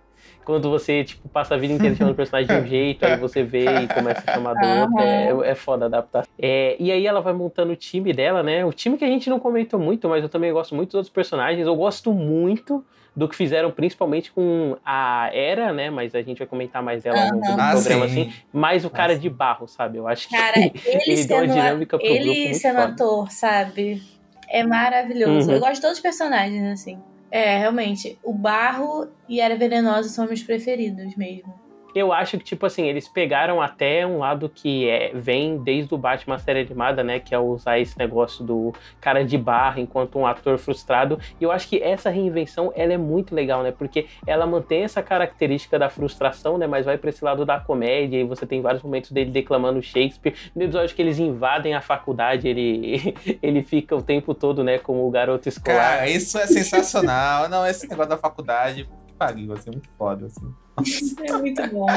[0.48, 3.44] Quando você, tipo, passa a vida inteira chamando o personagem de um jeito, aí você
[3.44, 5.00] vê e começa a chamar do outro.
[5.02, 6.26] É, é foda adaptar.
[6.40, 8.64] É, e aí ela vai montando o time dela, né?
[8.64, 11.14] O time que a gente não comentou muito, mas eu também gosto muito dos outros
[11.14, 11.68] personagens.
[11.68, 12.82] Eu gosto muito
[13.14, 15.90] do que fizeram principalmente com a Era, né?
[15.90, 18.22] Mas a gente vai comentar mais dela ao longo do Ah, programa, sim.
[18.22, 18.34] assim.
[18.54, 19.20] Mais o cara sim.
[19.20, 19.98] de barro, sabe?
[19.98, 22.88] Eu acho que Cara, ele, ele deu uma dinâmica pro grupo ele sendo foda.
[22.94, 24.02] ator, sabe?
[24.48, 25.50] É maravilhoso.
[25.50, 25.56] Uhum.
[25.56, 26.98] Eu gosto de todos os personagens, assim.
[27.30, 28.18] É, realmente.
[28.24, 31.67] O Barro e Era Venenosa são meus preferidos mesmo.
[31.96, 35.98] Eu acho que, tipo assim, eles pegaram até um lado que é, vem desde o
[35.98, 37.20] Batman série animada, né?
[37.20, 41.20] Que é usar esse negócio do cara de barra enquanto um ator frustrado.
[41.40, 43.72] E eu acho que essa reinvenção, ela é muito legal, né?
[43.72, 46.68] Porque ela mantém essa característica da frustração, né?
[46.68, 50.36] Mas vai pra esse lado da comédia e você tem vários momentos dele declamando Shakespeare.
[50.56, 54.78] No episódio que eles invadem a faculdade, ele, ele fica o tempo todo, né?
[54.78, 55.98] Como o garoto escolar.
[55.98, 57.50] Cara, isso é sensacional.
[57.50, 58.88] Não, esse negócio da faculdade,
[59.18, 60.54] pariu, assim, muito foda, assim.
[61.28, 61.88] É muito bom.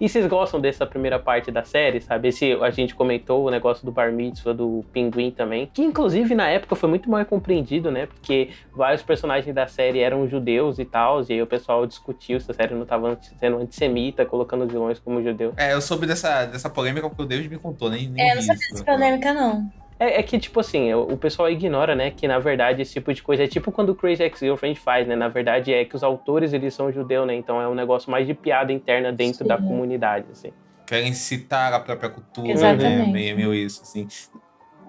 [0.00, 2.28] E vocês gostam dessa primeira parte da série, sabe?
[2.28, 6.48] Esse, a gente comentou o negócio do Bar Mitzvah, do Pinguim também, que inclusive na
[6.48, 8.06] época foi muito mal compreendido, né?
[8.06, 12.50] Porque vários personagens da série eram judeus e tal, e aí o pessoal discutiu se
[12.50, 15.52] a série não estava sendo antissemita, colocando vilões como judeus.
[15.56, 18.42] É, eu soube dessa, dessa polêmica porque o David me contou, nem, nem É, não
[18.42, 19.81] sabia dessa polêmica, não.
[20.02, 23.14] É, é que, tipo assim, o, o pessoal ignora, né, que na verdade esse tipo
[23.14, 25.14] de coisa é tipo quando o Crazy Ex-Girlfriend faz, né?
[25.14, 27.36] Na verdade é que os autores, eles são judeus, né?
[27.36, 29.48] Então é um negócio mais de piada interna dentro Sim.
[29.48, 30.52] da comunidade, assim.
[30.84, 32.54] Querem citar a própria cultura, né?
[32.54, 33.12] Exatamente.
[33.12, 34.08] Meio, meio isso, assim.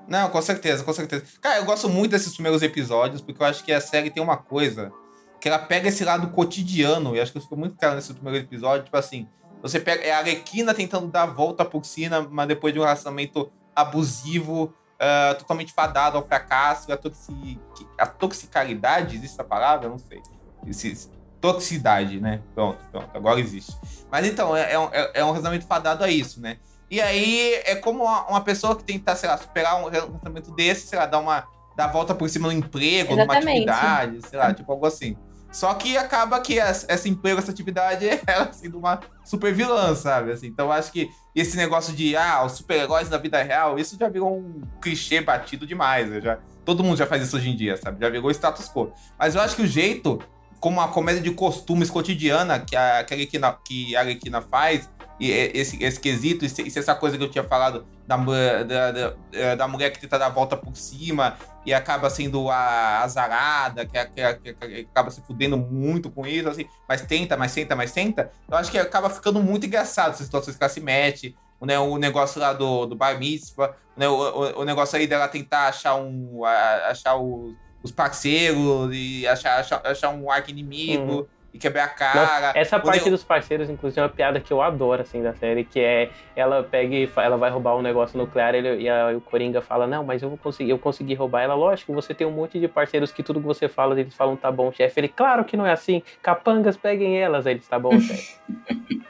[0.08, 1.24] Não, com certeza, com certeza.
[1.40, 4.38] Cara, eu gosto muito desses primeiros episódios, porque eu acho que a série tem uma
[4.38, 4.92] coisa
[5.40, 8.86] que ela pega esse lado cotidiano, e acho que ficou muito claro nesse primeiro episódio,
[8.86, 9.28] tipo assim,
[9.62, 10.04] você pega.
[10.04, 14.74] É a Arlequina tentando dar a volta por cima, mas depois de um relacionamento abusivo,
[15.04, 17.60] ah, totalmente fadado ao fracasso, a, toxi,
[17.98, 19.88] a toxicalidade, existe essa palavra?
[19.88, 20.22] Eu não sei.
[20.66, 21.10] Esse-
[21.42, 22.42] toxicidade, né?
[22.56, 23.76] Pronto, pronto, agora existe.
[24.10, 26.58] Mas então, é, é um, é- é um relacionamento fadado a isso, né?
[26.90, 30.98] E aí é como uma, pessoa que tenta, sei lá, superar um relacionamento desse, sei
[30.98, 31.46] lá, dar uma.
[31.76, 33.68] dar a volta por cima no emprego, numa Exatamente.
[33.70, 35.18] atividade, sei lá, tipo algo assim.
[35.54, 40.32] Só que acaba que essa- emprego, essa atividade, é ela sendo uma super vilã, sabe?
[40.32, 44.10] Assim, então acho que esse negócio de, ah, os super-heróis na vida real, isso já
[44.10, 46.10] virou um clichê batido demais.
[46.10, 46.20] né?
[46.20, 48.02] Já, todo mundo já faz isso hoje em dia, sabe?
[48.02, 48.92] Já virou status quo.
[49.18, 50.20] Mas eu acho que o jeito,
[50.60, 54.90] como a comédia de costumes cotidiana que a, que a, Arlequina, que a Arlequina faz,
[55.20, 59.14] e é- esse, esse quesito, e essa coisa que eu tinha falado da, da, da,
[59.32, 63.86] eh, da mulher que tenta dar a volta por cima e acaba sendo a azarada,
[63.86, 67.02] que, é- que, é- que, é- que acaba se fudendo muito com isso, assim, mas
[67.02, 70.64] tenta, mas tenta, mas tenta, eu acho que acaba ficando muito engraçado essas situações que
[70.64, 74.66] ela se mete, né, o negócio lá do, do bar mitzvah, né, o, o, o
[74.66, 80.10] negócio aí dela tentar achar um a- achar o- os parceiros e achar, achar, achar
[80.10, 81.28] um arco inimigo Uhum.
[81.54, 82.52] E quebrar a Não, cara.
[82.56, 85.34] essa O parte ne- dos parceiros, inclusive, é uma piada que eu adoro, assim, da
[85.36, 89.12] série, que é ela pega e ela vai roubar um negócio nuclear ele- e, a-
[89.12, 91.54] e o Coringa fala, não, mas eu vou conseguir, eu consegui roubar ela.
[91.54, 94.52] Lógico, você tem um monte de parceiros que tudo que você fala, eles falam, tá
[94.52, 95.00] bom, chefe.
[95.00, 96.02] Ele, claro que não é assim.
[96.24, 97.46] Capangas, peguem elas.
[97.46, 98.36] Aí eles, tá bom, chefe.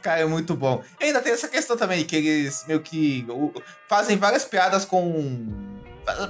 [0.00, 0.82] Cara, é muito bom.
[0.98, 3.26] E ainda tem essa questão também, que eles meio que
[3.86, 5.46] fazem várias piadas com.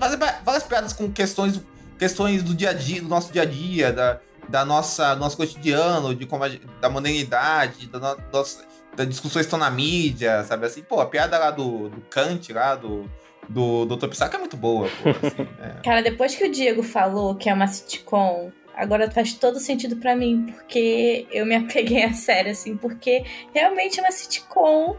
[0.00, 1.62] Fazem várias piadas com questões,
[1.98, 6.14] questões do dia a dia, do nosso dia a dia, da, da nossa nosso cotidiano,
[6.14, 8.64] de como a, da modernidade, da no, nossa,
[8.96, 10.82] das discussões que estão na mídia, sabe assim?
[10.82, 13.08] Pô, a piada lá do, do Kant, lá do,
[13.48, 14.08] do Dr.
[14.08, 15.82] Psaca é muito boa, pô, assim, é.
[15.82, 20.16] Cara, depois que o Diego falou que é uma sitcom, agora faz todo sentido para
[20.16, 24.96] mim, porque eu me apeguei a sério, assim, porque realmente é uma sitcom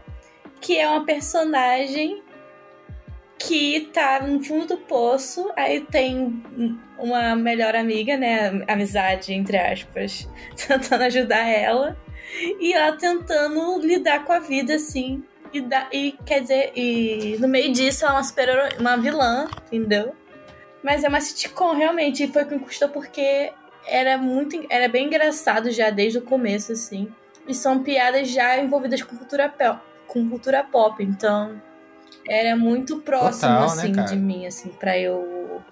[0.60, 2.22] que é uma personagem
[3.40, 6.42] que tá no fundo do poço, aí tem
[6.98, 10.28] uma melhor amiga, né, amizade entre aspas,
[10.68, 11.96] tentando ajudar ela,
[12.60, 15.24] e ela tentando lidar com a vida assim.
[15.52, 19.48] E, da, e quer dizer, e no meio disso ela é uma super uma vilã,
[19.66, 20.14] entendeu?
[20.82, 23.52] Mas é uma sitcom, realmente, e foi o que me custou porque
[23.86, 24.64] era muito.
[24.70, 27.12] Era bem engraçado já desde o começo, assim.
[27.48, 29.52] E são piadas já envolvidas com cultura
[30.06, 31.60] com cultura pop, então
[32.28, 34.08] era muito próximo, Total, né, assim, cara?
[34.08, 35.62] de mim, assim, pra eu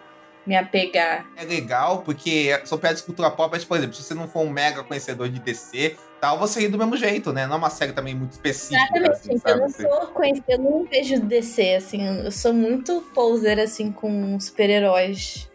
[0.47, 1.27] me apegar.
[1.37, 4.41] É legal porque são piadas de cultura pop, mas, por exemplo, se você não for
[4.41, 7.47] um mega conhecedor de DC, tal, você ri do mesmo jeito, né?
[7.47, 8.83] Não é uma série também muito específica.
[8.83, 9.61] Exatamente, assim, eu sabe?
[9.61, 15.49] não sou conhecida, eu não vejo DC, assim, eu sou muito poser, assim, com super-heróis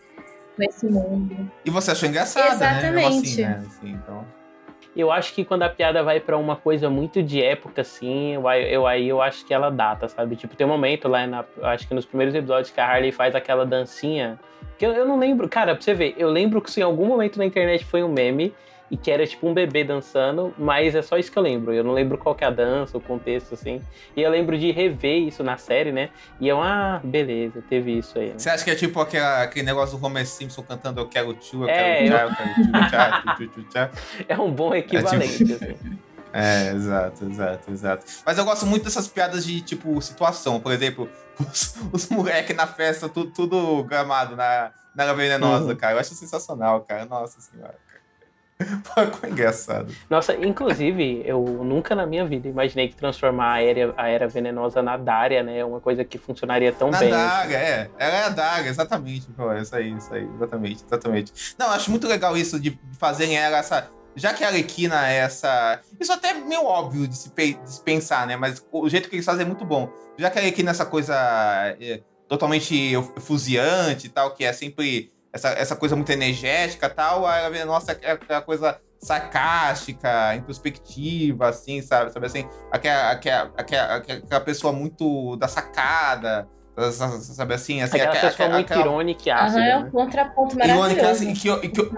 [0.57, 1.51] nesse mundo.
[1.65, 2.67] E você achou engraçada, né?
[2.67, 3.41] Assim, Exatamente.
[3.41, 3.65] né?
[3.67, 4.42] Assim, então...
[4.95, 8.47] Eu acho que quando a piada vai pra uma coisa muito de época, assim, eu,
[8.47, 10.35] eu aí eu acho que ela data, sabe?
[10.35, 13.33] Tipo, tem um momento lá, na, acho que nos primeiros episódios que a Harley faz
[13.33, 14.39] aquela dancinha.
[14.77, 15.49] Que eu, eu não lembro.
[15.49, 18.09] Cara, pra você ver, eu lembro que isso em algum momento na internet foi um
[18.09, 18.53] meme.
[18.93, 21.73] E que era tipo um bebê dançando, mas é só isso que eu lembro.
[21.73, 23.81] Eu não lembro qual que é a dança, o contexto, assim.
[24.15, 26.09] E eu lembro de rever isso na série, né?
[26.39, 28.27] E eu, ah, beleza, teve isso aí.
[28.27, 28.33] né?
[28.37, 31.67] Você acha que é tipo aquela, aquele negócio do Homer Simpson cantando Eu quero eu
[31.67, 33.91] É, quero tchá, eu quero tchu, tchá, tchu, tchu, tchá.
[34.29, 35.75] É um bom equivalente, tipo- assim.
[36.35, 38.05] É, exato, exato, exato.
[38.25, 40.59] Mas eu gosto muito dessas piadas de, tipo, situação.
[40.59, 41.07] Por exemplo,
[41.39, 45.75] os, os moleques na festa, tudo, tudo gramado na, na venenosa, Uhum.
[45.75, 45.93] cara.
[45.93, 47.05] Eu acho sensacional, cara.
[47.05, 47.75] Nossa senhora,
[48.95, 49.93] Pô, ficou engraçado.
[50.09, 54.81] Nossa, inclusive, eu nunca na minha vida imaginei que transformar a era, a era venenosa
[54.81, 55.59] na Dária, né?
[55.59, 57.09] É uma coisa que funcionaria tão Na bem.
[57.09, 57.89] daga, é.
[57.97, 59.27] Ela é a daga, exatamente.
[59.35, 61.33] Pô, isso aí, isso aí, exatamente, exatamente.
[61.57, 63.89] Não, acho muito legal isso de fazerem ela essa.
[64.15, 65.79] Já que a Arlequina é essa.
[65.99, 68.35] Isso até é meio óbvio de se, pe- de se pensar, né?
[68.35, 69.91] Mas o jeito que eles fazem é muito bom.
[70.17, 71.15] Já que a Arlequina é essa coisa
[71.79, 77.25] é, totalmente efusiante e tal, que é sempre essa, essa coisa muito energética e tal,
[77.25, 82.11] a nossa é aquela coisa sarcástica, introspectiva, assim, sabe?
[82.13, 82.47] Sabe assim?
[82.71, 86.47] Aquela, aquela, aquela, aquela pessoa muito da sacada,
[86.91, 87.81] sabe assim?
[87.81, 89.89] assim Aquela aquela- pessoa muito aquela- irônica e Aham, ácida, é um né?
[89.91, 91.09] contraponto irônica, maravilhoso.
[91.11, 91.91] assim, e que, e que,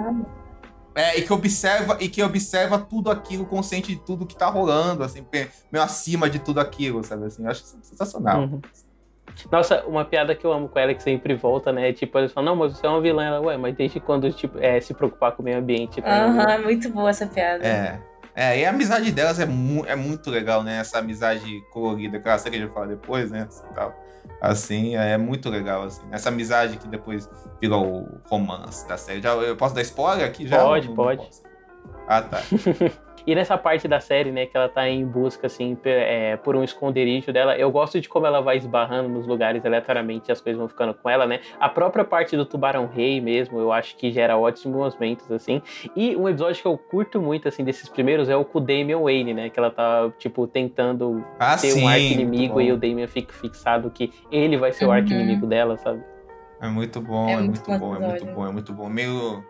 [0.96, 5.04] é, e que observa e que observa tudo aquilo, consciente de tudo que tá rolando,
[5.04, 5.26] assim,
[5.72, 7.44] meio acima de tudo aquilo, sabe assim?
[7.44, 8.42] Eu acho sensacional.
[8.44, 8.62] Uhum.
[9.52, 11.92] Nossa, uma piada que eu amo com ela que sempre volta, né?
[11.94, 13.24] Tipo, eles falam, não, mas você é uma vilã.
[13.24, 15.96] Ela, ué, mas desde quando tipo, é, se preocupar com o meio ambiente?
[15.96, 17.66] Tipo, Aham, é muito boa essa piada.
[17.66, 18.00] É.
[18.36, 20.80] É, e a amizade delas é, mu é muito legal, né?
[20.80, 23.48] Essa amizade colorida, que eu sei que a gente vai falar depois, né?
[23.48, 23.96] Assim, tal.
[24.42, 26.02] assim, é muito legal, assim.
[26.12, 27.30] Essa amizade que depois
[27.62, 29.22] vira o romance da série.
[29.22, 30.60] Já, eu posso dar spoiler aqui já?
[30.60, 31.24] Pode, não pode.
[31.24, 31.45] posso?
[32.08, 32.42] Ah, tá.
[33.28, 36.64] E nessa parte da série, né, que ela tá em busca, assim, é, por um
[36.64, 40.60] esconderijo dela, eu gosto de como ela vai esbarrando nos lugares aleatoriamente e as coisas
[40.60, 41.40] vão ficando com ela, né?
[41.60, 45.60] A própria parte do Tubarão Rei mesmo, eu acho que gera ótimos momentos, assim.
[45.96, 49.00] E um episódio que eu curto muito, assim, desses primeiros é o com o Damian
[49.00, 49.50] Wayne, né?
[49.50, 51.84] Que ela tá, tipo, tentando Ah, ter sim.
[51.84, 52.78] um arco-inimigo e o.
[52.78, 54.94] Damian fica fixado que ele vai ser o Uhum.
[54.94, 56.00] arco-inimigo dela, sabe?
[56.62, 58.88] É muito bom, É é, muito muito bom é muito bom, é muito bom.
[58.88, 59.44] Meio,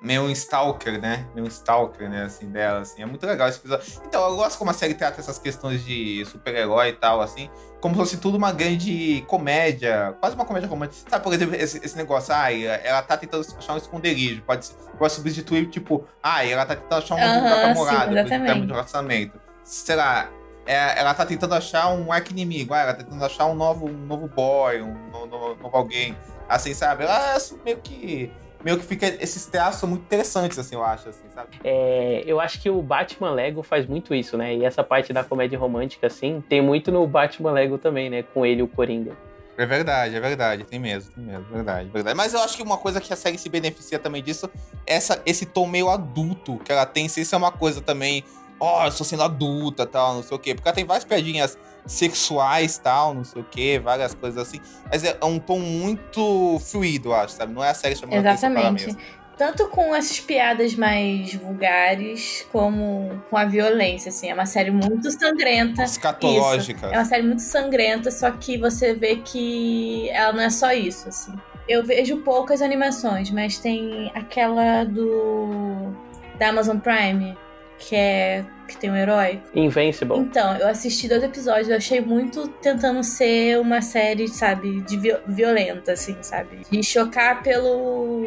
[0.00, 1.26] meio um stalker, né?
[1.34, 2.24] Meio um stalker, né?
[2.24, 3.02] Assim, dela, assim.
[3.02, 3.84] É muito legal esse episódio.
[4.06, 7.50] Então, eu gosto como a série trata essas questões de super-herói e tal, assim.
[7.80, 10.16] Como se fosse tudo uma grande comédia.
[10.20, 11.08] Quase uma comédia romântica.
[11.10, 14.42] Sabe, por exemplo, esse, esse negócio, ai, ela tá tentando achar um esconderijo.
[14.42, 18.06] Pode, pode substituir, tipo, ai, ela tá tentando achar um novo Aham, lugar pra morar,
[18.06, 19.40] depois de de relacionamento.
[19.62, 20.30] Sei lá,
[20.66, 24.06] é, ela tá tentando achar um arco-inimigo, ah, ela tá tentando achar um novo, um
[24.06, 26.16] novo boy, um no- no- novo alguém.
[26.48, 27.04] Assim, sabe?
[27.04, 28.32] Ela é meio que.
[28.64, 29.06] Meio que fica.
[29.06, 31.58] Esses traços são muito interessantes, assim, eu acho, assim, sabe?
[31.62, 34.54] É, eu acho que o Batman Lego faz muito isso, né?
[34.54, 38.22] E essa parte da comédia romântica, assim, tem muito no Batman Lego também, né?
[38.22, 39.16] Com ele e o Coringa.
[39.56, 40.64] É verdade, é verdade.
[40.64, 41.44] Tem mesmo, tem mesmo.
[41.50, 42.16] Verdade, verdade.
[42.16, 44.48] Mas eu acho que uma coisa que a série se beneficia também disso
[44.86, 47.08] é essa, esse tom meio adulto que ela tem.
[47.08, 48.24] Se isso é uma coisa também.
[48.60, 50.54] Ó, eu estou sendo adulta tal, não sei o quê.
[50.54, 51.58] Porque ela tem várias piadinhas
[51.88, 54.60] sexuais tal, não sei o quê, várias coisas assim.
[54.90, 57.52] Mas é um tom muito fluido, eu acho, sabe?
[57.52, 58.96] Não é a série ela Exatamente.
[59.36, 64.28] Tanto com essas piadas mais vulgares, como com a violência, assim.
[64.28, 65.84] É uma série muito sangrenta.
[65.84, 66.88] Escatológica.
[66.88, 71.08] É uma série muito sangrenta, só que você vê que ela não é só isso,
[71.08, 71.32] assim.
[71.68, 75.92] Eu vejo poucas animações, mas tem aquela do
[76.36, 77.36] da Amazon Prime,
[77.78, 79.40] que é que tem um herói.
[79.54, 80.18] Invincible.
[80.18, 85.16] Então, eu assisti dois episódios, eu achei muito tentando ser uma série, sabe, de vi
[85.26, 86.60] violenta, assim, sabe?
[86.70, 88.26] De chocar pelo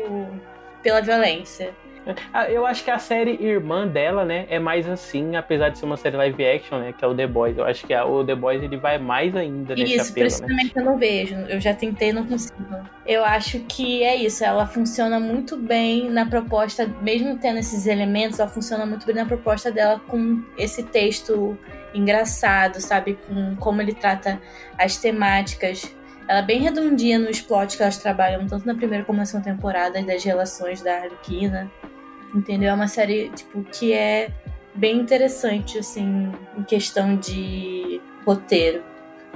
[0.81, 1.73] pela violência.
[2.33, 5.85] Ah, Eu acho que a série irmã dela, né, é mais assim, apesar de ser
[5.85, 7.57] uma série live action, né, que é o The Boys.
[7.57, 10.41] Eu acho que a- o The Boys ele vai mais ainda nesse Isso, apelo, isso
[10.41, 10.47] né?
[10.47, 11.35] também que eu não vejo.
[11.47, 12.55] Eu já tentei e não consigo.
[13.05, 14.43] Eu acho que é isso.
[14.43, 19.25] Ela funciona muito bem na proposta, mesmo tendo esses elementos, ela funciona muito bem na
[19.25, 21.57] proposta dela com esse texto
[21.93, 23.17] engraçado, sabe?
[23.27, 24.41] Com como ele trata
[24.77, 25.93] as temáticas.
[26.27, 29.51] Ela é bem redondinha nos plots que elas trabalham, tanto na primeira como na segunda
[29.51, 31.69] temporada, das relações da Arlequina.
[32.33, 32.69] Entendeu?
[32.69, 34.31] É uma série, tipo, que é
[34.73, 38.83] bem interessante, assim, em questão de roteiro.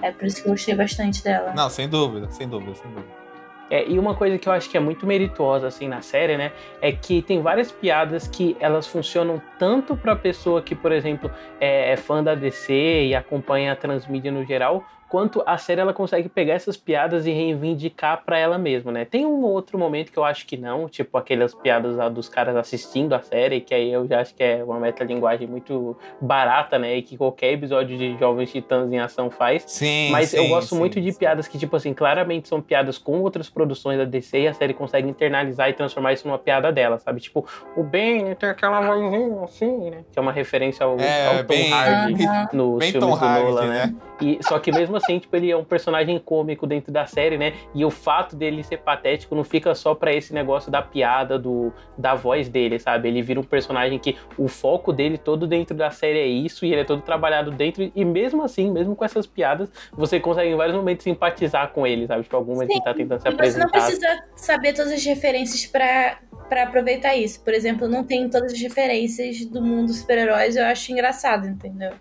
[0.02, 1.54] É por isso que eu gostei bastante dela.
[1.54, 3.26] Não, sem dúvida, sem dúvida, sem dúvida.
[3.70, 6.52] É, e uma coisa que eu acho que é muito merituosa assim na série, né,
[6.82, 11.94] é que tem várias piadas que elas funcionam tanto para pessoa que, por exemplo, é,
[11.94, 16.28] é fã da DC e acompanha a transmídia no geral, quanto a série ela consegue
[16.28, 19.06] pegar essas piadas e reivindicar para ela mesma, né?
[19.06, 23.14] Tem um outro momento que eu acho que não, tipo aquelas piadas dos caras assistindo
[23.14, 27.02] a série, que aí eu já acho que é uma metalinguagem muito barata, né, e
[27.02, 29.64] que qualquer episódio de Jovens Titãs em Ação faz.
[29.68, 32.98] Sim, Mas eu sim, gosto sim, muito de piadas que, tipo assim, claramente são piadas
[32.98, 36.72] com outras produções da DC e a série consegue internalizar e transformar isso numa piada
[36.72, 37.20] dela, sabe?
[37.22, 40.04] Tipo, o Ben tem aquela vozinha assim, né?
[40.12, 43.24] Que é uma referência ao, É, ao Tom bem- Hardy nos Bem filmes Tom do
[43.26, 43.86] Hardy, Nolan, né?
[43.88, 43.96] né?
[44.22, 47.54] E, só que mesmo assim, tipo, ele é um personagem cômico dentro da série, né?
[47.74, 51.74] E o fato dele ser patético não fica só pra esse negócio da piada, do,
[51.98, 53.08] da voz dele, sabe?
[53.08, 56.72] Ele vira um personagem que o foco dele todo dentro da série é isso, e
[56.72, 60.56] ele é todo trabalhado dentro, e mesmo assim, mesmo com essas piadas, você consegue em
[60.56, 62.24] vários momentos simpatizar com ele, sabe?
[62.24, 63.70] Tipo, algum momento Sim, ele tá tentando se E você não apresentar.
[63.70, 67.44] precisa saber todas as referências pra, pra aproveitar isso.
[67.44, 71.92] Por exemplo, não tem todas as referências do mundo dos super-heróis, eu acho engraçado, entendeu?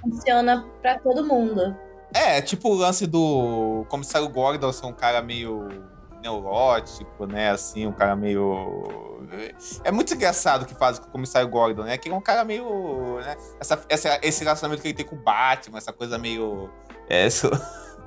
[0.00, 1.76] Funciona pra todo mundo.
[2.14, 5.68] É, tipo o lance do comissário Gordon ser um cara meio
[6.22, 7.50] neurótico, né?
[7.50, 8.88] Assim, um cara meio.
[9.82, 11.98] É muito engraçado o que faz com o comissário Gordon, né?
[11.98, 13.18] Que é um cara meio.
[13.20, 13.36] Né?
[13.60, 16.70] Essa, essa- esse relacionamento que ele tem com o Batman, essa coisa meio.
[17.08, 17.50] É, isso-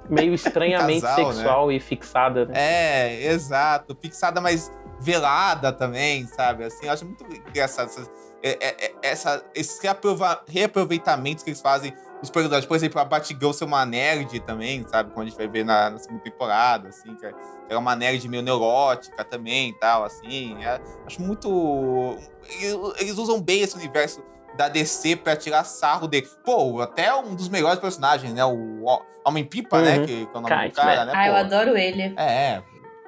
[0.10, 1.34] Meio estranhamente Casal, né?
[1.34, 2.54] sexual e fixada, né?
[2.56, 3.96] é, exato.
[4.02, 6.64] Fixada, mas velada também, sabe?
[6.64, 7.92] Assim, eu acho muito engraçado
[8.42, 12.66] é- é- é- essa, esses reaprova- reaproveitamentos que eles fazem dos personagens.
[12.66, 15.12] Por exemplo, a Batgirl ser uma nerd também, sabe?
[15.12, 17.96] Como a gente vai ver na, na segunda temporada, assim, que é- que é uma
[17.96, 20.56] nerd meio neurótica também e tal, assim.
[20.64, 22.18] É- acho muito...
[23.00, 24.24] Eles usam bem esse universo
[24.56, 26.28] da DC pra tirar sarro dele.
[26.44, 28.44] Pô, até um dos melhores personagens, né?
[28.44, 28.86] O
[29.24, 29.98] Homem-Pipa, né?
[30.00, 30.06] Uhum.
[30.06, 31.12] Que, que é o nome Kite, do cara, né?
[31.12, 31.12] né?
[31.16, 31.40] Ah, eu pô?
[31.40, 32.14] adoro ele.
[32.18, 32.64] É,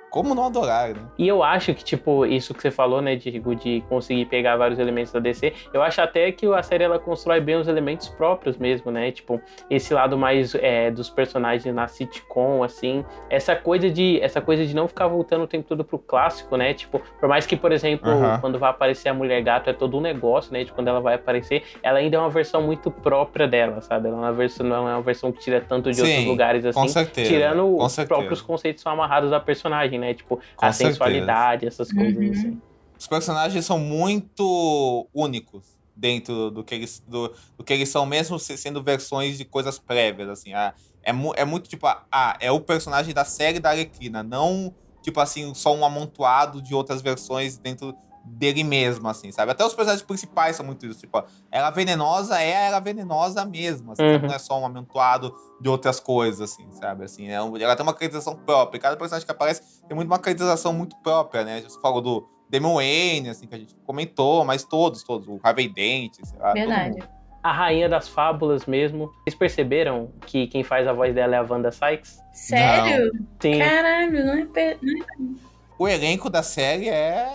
[0.10, 1.02] como não adorar, né?
[1.18, 4.80] E eu acho que, tipo, isso que você falou, né, Diego, de conseguir pegar vários
[4.80, 8.58] elementos da DC, eu acho até que a série ela constrói bem os elementos próprios
[8.58, 9.12] mesmo, né?
[9.12, 14.66] Tipo, esse lado mais é, dos personagens na sitcom, assim, essa coisa de essa coisa
[14.66, 16.74] de não ficar voltando o tempo todo pro clássico, né?
[16.74, 18.10] Tipo, por mais que, por exemplo,
[18.42, 20.64] quando vai aparecer a mulher gato é todo um negócio, né?
[20.64, 24.08] De quando ela vai aparecer, ela ainda é uma versão muito própria dela, sabe?
[24.08, 26.66] Ela é uma versão, não é uma versão que tira tanto de Sim, outros lugares
[26.66, 26.80] assim.
[26.80, 27.30] Com certeza.
[27.30, 28.08] Tirando com os certeza.
[28.08, 30.14] próprios conceitos que são amarrados da personagem, né?
[30.14, 30.92] Tipo, Com a certeza.
[30.94, 32.32] sensualidade, essas coisas Uhum.
[32.32, 32.62] assim.
[33.00, 38.40] Os personagens são muito únicos dentro do que eles, do, do que eles são, mesmo
[38.40, 40.54] se- sendo versões de coisas prévias, assim.
[40.54, 44.74] Ah, é, mu- é muito tipo, ah, é o personagem da série da Arlequina, não,
[45.02, 47.94] tipo assim, só um amontoado de outras versões dentro
[48.26, 49.52] dele mesmo, assim, sabe?
[49.54, 54.04] Até os personagens principais são muito isso, tipo, ela venenosa é ela venenosa mesmo, assim,
[54.04, 54.20] Uhum.
[54.28, 57.06] não é só um amontoado de outras coisas, assim, sabe?
[57.06, 60.20] Assim, é um- ela tem uma caracterização própria, cada personagem que aparece tem muito uma
[60.20, 61.62] caracterização muito própria, né?
[61.62, 65.68] Você falou do Damian Wayne, assim, que a gente comentou, mas todos, todos, o Harvey
[65.68, 67.04] Dent, sei lá, Verdade.
[67.42, 69.12] A rainha das fábulas mesmo.
[69.24, 72.20] Vocês perceberam que quem faz a voz dela é a Wanda Sykes?
[72.34, 73.12] Sério?
[73.40, 73.58] Sim.
[73.58, 74.46] Caralho, não é.
[74.46, 75.40] pe- não é-
[75.78, 77.30] O elenco da série é.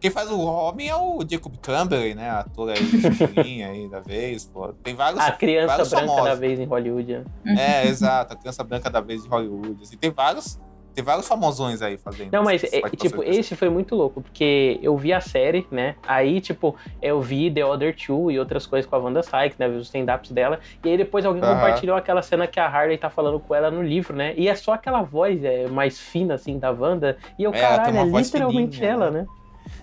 [0.00, 2.28] Quem faz o Robin é o Jacob Campbell, né?
[2.30, 2.76] Ator aí,
[3.62, 4.72] aí da vez, pô.
[4.82, 5.22] Tem vários.
[5.22, 6.28] A criança vários branca famosos.
[6.28, 7.24] da vez em Hollywood.
[7.44, 7.84] né?
[7.84, 9.80] É, exato, a criança branca da vez de Hollywood.
[9.84, 10.60] Assim, tem vários.
[10.94, 12.32] Tem vários famosões aí fazendo.
[12.32, 15.94] Não, mas, é, tipo, esse foi muito louco, porque eu vi a série, né?
[16.06, 19.68] Aí, tipo, eu vi The Other Two e outras coisas com a Wanda Sykes, né?
[19.68, 20.60] Vi os stand-ups dela.
[20.84, 23.82] E aí depois alguém compartilhou aquela cena que a Harley tá falando com ela no
[23.82, 24.34] livro, né?
[24.36, 27.16] E é só aquela voz é, mais fina, assim, da Wanda.
[27.38, 29.20] E eu, É, caralho, uma é voz literalmente fininha, ela, né?
[29.20, 29.26] né?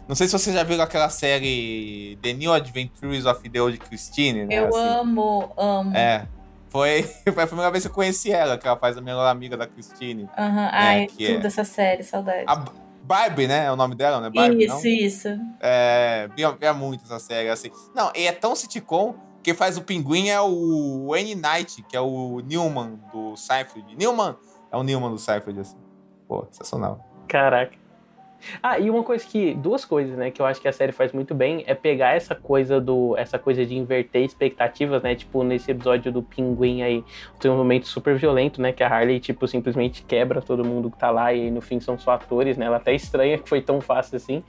[0.07, 4.45] Não sei se você já viu aquela série The New Adventures of the Old Christine,
[4.45, 4.55] né?
[4.55, 4.77] Eu assim.
[4.79, 5.95] amo, amo.
[5.95, 6.27] É.
[6.69, 7.03] Foi,
[7.33, 9.67] foi a primeira vez que eu conheci ela, que ela faz a melhor amiga da
[9.67, 10.29] Christine.
[10.37, 10.69] Aham.
[10.71, 11.47] Ai, que tudo é.
[11.47, 12.45] essa série, saudade.
[12.47, 12.65] A
[13.03, 13.65] Barbie, né?
[13.65, 14.29] É o nome dela, né?
[14.29, 14.85] Barbie, isso, não?
[14.85, 15.27] isso.
[15.59, 17.71] É, via, via muito essa série, assim.
[17.95, 21.35] Não, e é tão sitcom quem faz o pinguim é o N.
[21.35, 23.95] Knight, que é o Newman do Seinfeld.
[23.95, 24.35] Newman
[24.71, 25.77] é o Newman do Seinfeld, assim.
[26.27, 27.03] Pô, sensacional.
[27.27, 27.78] Caraca.
[28.61, 29.53] Ah, e uma coisa que.
[29.53, 32.35] Duas coisas, né, que eu acho que a série faz muito bem é pegar essa
[32.35, 33.15] coisa do.
[33.17, 35.15] essa coisa de inverter expectativas, né?
[35.15, 37.03] Tipo, nesse episódio do Pinguim aí,
[37.39, 38.71] tem um momento super violento, né?
[38.71, 41.97] Que a Harley, tipo, simplesmente quebra todo mundo que tá lá e no fim são
[41.97, 42.65] só atores, né?
[42.65, 44.43] Ela até estranha que foi tão fácil assim.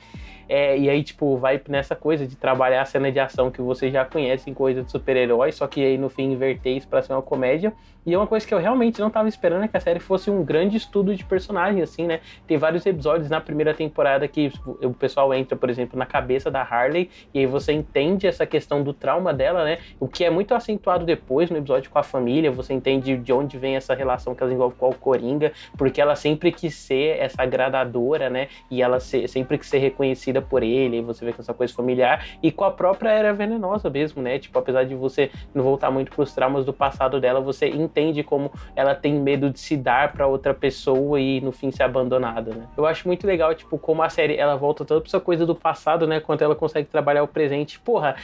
[0.52, 3.88] É, e aí, tipo, vai nessa coisa de trabalhar a cena de ação que você
[3.88, 7.12] já conhece em coisa de super-herói, só que aí no fim inverter isso pra ser
[7.12, 7.72] uma comédia.
[8.04, 10.30] E é uma coisa que eu realmente não tava esperando é que a série fosse
[10.30, 12.20] um grande estudo de personagem, assim, né?
[12.46, 16.50] Tem vários episódios na primeira temporada que tipo, o pessoal entra, por exemplo, na cabeça
[16.50, 19.78] da Harley e aí você entende essa questão do trauma dela, né?
[20.00, 23.58] O que é muito acentuado depois no episódio com a família, você entende de onde
[23.58, 27.42] vem essa relação que ela envolve com o Coringa, porque ela sempre quis ser essa
[27.42, 28.48] agradadora, né?
[28.70, 32.26] E ela se, sempre quis ser reconhecida por ele, você vê com essa coisa familiar,
[32.42, 34.38] e com a própria Era Venenosa mesmo, né?
[34.38, 38.50] Tipo, apesar de você não voltar muito pros traumas do passado dela, você entende como
[38.74, 42.66] ela tem medo de se dar para outra pessoa e no fim ser abandonada, né?
[42.76, 45.54] Eu acho muito legal, tipo, como a série ela volta tanto pra essa coisa do
[45.54, 46.20] passado, né?
[46.20, 47.78] Quanto ela consegue trabalhar o presente.
[47.80, 48.16] Porra,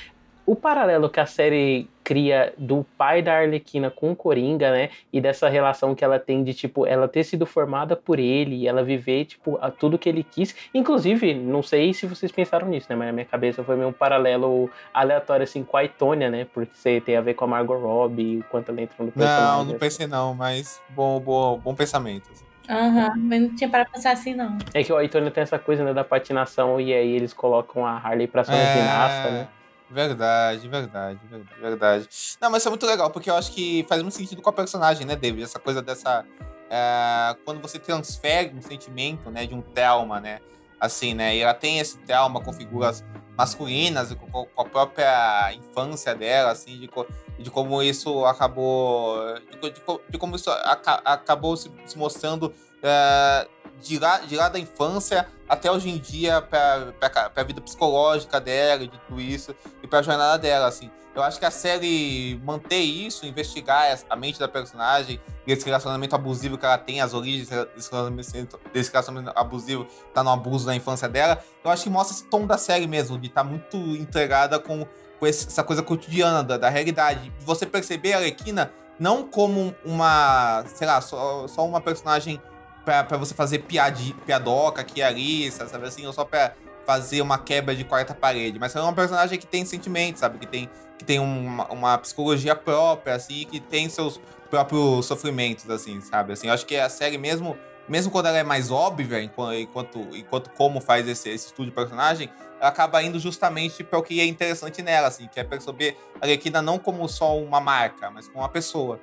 [0.47, 4.91] o paralelo que a série cria do pai da Arlequina com o Coringa, né?
[5.13, 8.69] E dessa relação que ela tem de, tipo, ela ter sido formada por ele e
[8.69, 10.55] ela viver, tipo, a tudo que ele quis.
[10.73, 12.95] Inclusive, não sei se vocês pensaram nisso, né?
[12.95, 16.47] Mas na minha cabeça foi meio um paralelo aleatório, assim, com a Itônia, né?
[16.55, 19.45] Porque você tem a ver com a Margot Robbie, o quanto ela entra no personagem.
[19.45, 22.31] Não, não pensei não, mas bom, bom, bom pensamento.
[22.31, 22.45] assim.
[22.69, 24.59] Aham, mas não tinha parado pra pensar assim, não.
[24.75, 27.97] É que o Itônia tem essa coisa, né, da patinação e aí eles colocam a
[27.97, 29.49] Harley pra ser uma ginasta, né?
[29.89, 31.21] Verdade, verdade,
[31.61, 32.09] verdade.
[32.41, 34.53] Não, mas isso é muito legal, porque eu acho que faz muito sentido com a
[34.53, 35.45] personagem, né, David?
[35.45, 36.25] Essa coisa dessa.
[36.69, 40.41] é, quando você transfere um sentimento, né, de um Thelma, né?
[40.81, 41.35] Assim, né?
[41.37, 43.05] E ela tem esse Thelma com figuras
[43.39, 47.07] masculinas, com, a própria infância dela, assim, de, co-
[47.39, 49.17] de como isso acabou.
[49.61, 53.47] De, de co- de como isso aca- acabou se, se mostrando é,
[53.81, 56.93] de, lá, de lá da infância até hoje em dia para
[57.37, 59.55] a vida psicológica dela e de tudo isso
[59.87, 60.91] e para a jornada dela, assim.
[61.15, 66.15] Eu acho que a série manter isso, investigar a mente da personagem e esse relacionamento
[66.15, 70.77] abusivo que ela tem, as origens desse relacionamento, desse relacionamento abusivo, tá no abuso na
[70.77, 74.59] infância dela, eu acho que mostra esse tom da série mesmo, de estar muito entregada
[74.59, 74.87] com,
[75.19, 77.31] com essa coisa cotidiana da, da realidade.
[77.31, 82.43] De você perceber a Arlequina não como uma, sei lá, só, só uma personagem
[82.85, 86.53] pra, pra você fazer piadi, piadoca aqui e ali, sabe assim, ou só pra
[86.87, 90.47] fazer uma quebra de quarta parede, mas é uma personagem que tem sentimentos, sabe, que
[90.47, 96.33] tem, que tem uma, uma psicologia própria, assim, que tem seus próprios sofrimentos, assim, sabe,
[96.33, 97.59] assim, eu acho que a série mesmo,
[97.89, 102.31] mesmo quando ela é mais óbvia, enquanto, enquanto, como faz esse, esse estudo de personagem,
[102.61, 106.25] ela acaba indo justamente para o que é interessante nela, assim, que é perceber a
[106.25, 109.01] Arlequina não como só uma marca, mas como uma pessoa.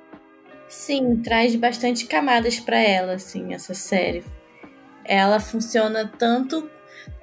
[0.68, 4.24] Sim, traz bastante camadas pra ela, assim, essa série.
[5.04, 6.68] Ela funciona tanto.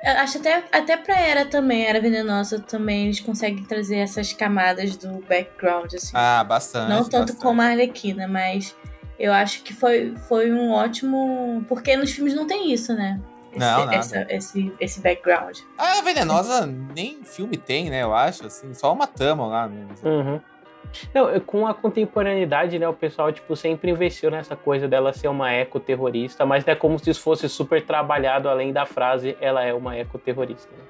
[0.04, 4.96] Eu Acho até, até pra Era também, Era Venenosa também, eles conseguem trazer essas camadas
[4.98, 6.12] do background, assim.
[6.14, 6.90] Ah, bastante.
[6.90, 7.42] Não tanto bastante.
[7.42, 8.76] como a Arlequina, mas
[9.20, 11.64] eu acho que foi, foi um ótimo.
[11.68, 13.20] Porque nos filmes não tem isso, né?
[13.52, 13.96] Esse, Não, nada.
[13.98, 15.58] essa- esse, esse background.
[15.78, 18.02] A Venenosa nem filme tem, né?
[18.02, 19.68] Eu acho, assim, só uma tama lá.
[19.68, 19.88] Né?
[20.04, 20.40] Uhum.
[21.14, 25.28] Não, eu- com a contemporaneidade, né, o pessoal, tipo, sempre investiu nessa coisa dela ser
[25.28, 29.74] uma ecoterrorista, mas é como se isso fosse super trabalhado além da frase, ela é
[29.74, 30.70] uma ecoterrorista.
[30.72, 30.84] né?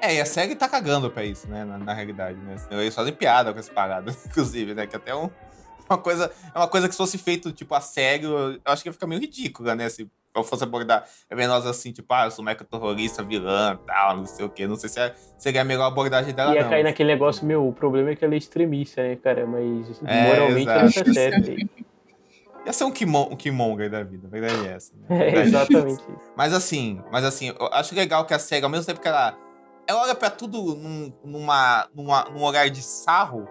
[0.00, 1.64] É, e a série tá cagando pra isso, né?
[1.64, 2.56] Na, na realidade, né?
[2.72, 4.84] Eles fazem piada com essa parada, inclusive, né?
[4.86, 5.30] Que até um,
[5.88, 6.30] uma coisa.
[6.52, 9.06] É uma coisa que se fosse feito, tipo, a sério, eu acho que ia ficar
[9.06, 9.88] meio ridícula, né?
[9.88, 14.16] Se eu fosse abordar a Venenosa assim, tipo, ah, eu sou uma ecoterrorista, vilã, tal,
[14.16, 14.66] não sei o quê.
[14.66, 16.70] Não sei se é- seria a melhor abordagem dela, Ia não.
[16.70, 19.46] cair naquele negócio, meu, o problema é que ela é extremista, né, cara?
[19.46, 21.04] Mas É, moralmente ela exato.
[21.04, 21.50] tá certa.
[22.64, 24.94] Ia ser um, Kimon, um Killmonger da vida, a verdade é essa.
[24.96, 25.02] Né?
[25.34, 26.02] É, exatamente.
[26.36, 29.36] Mas assim, mas assim, eu acho legal que a SEGA, ao mesmo tempo que ela.
[29.86, 33.48] Ela olha pra tudo num, numa, numa, num olhar de sarro.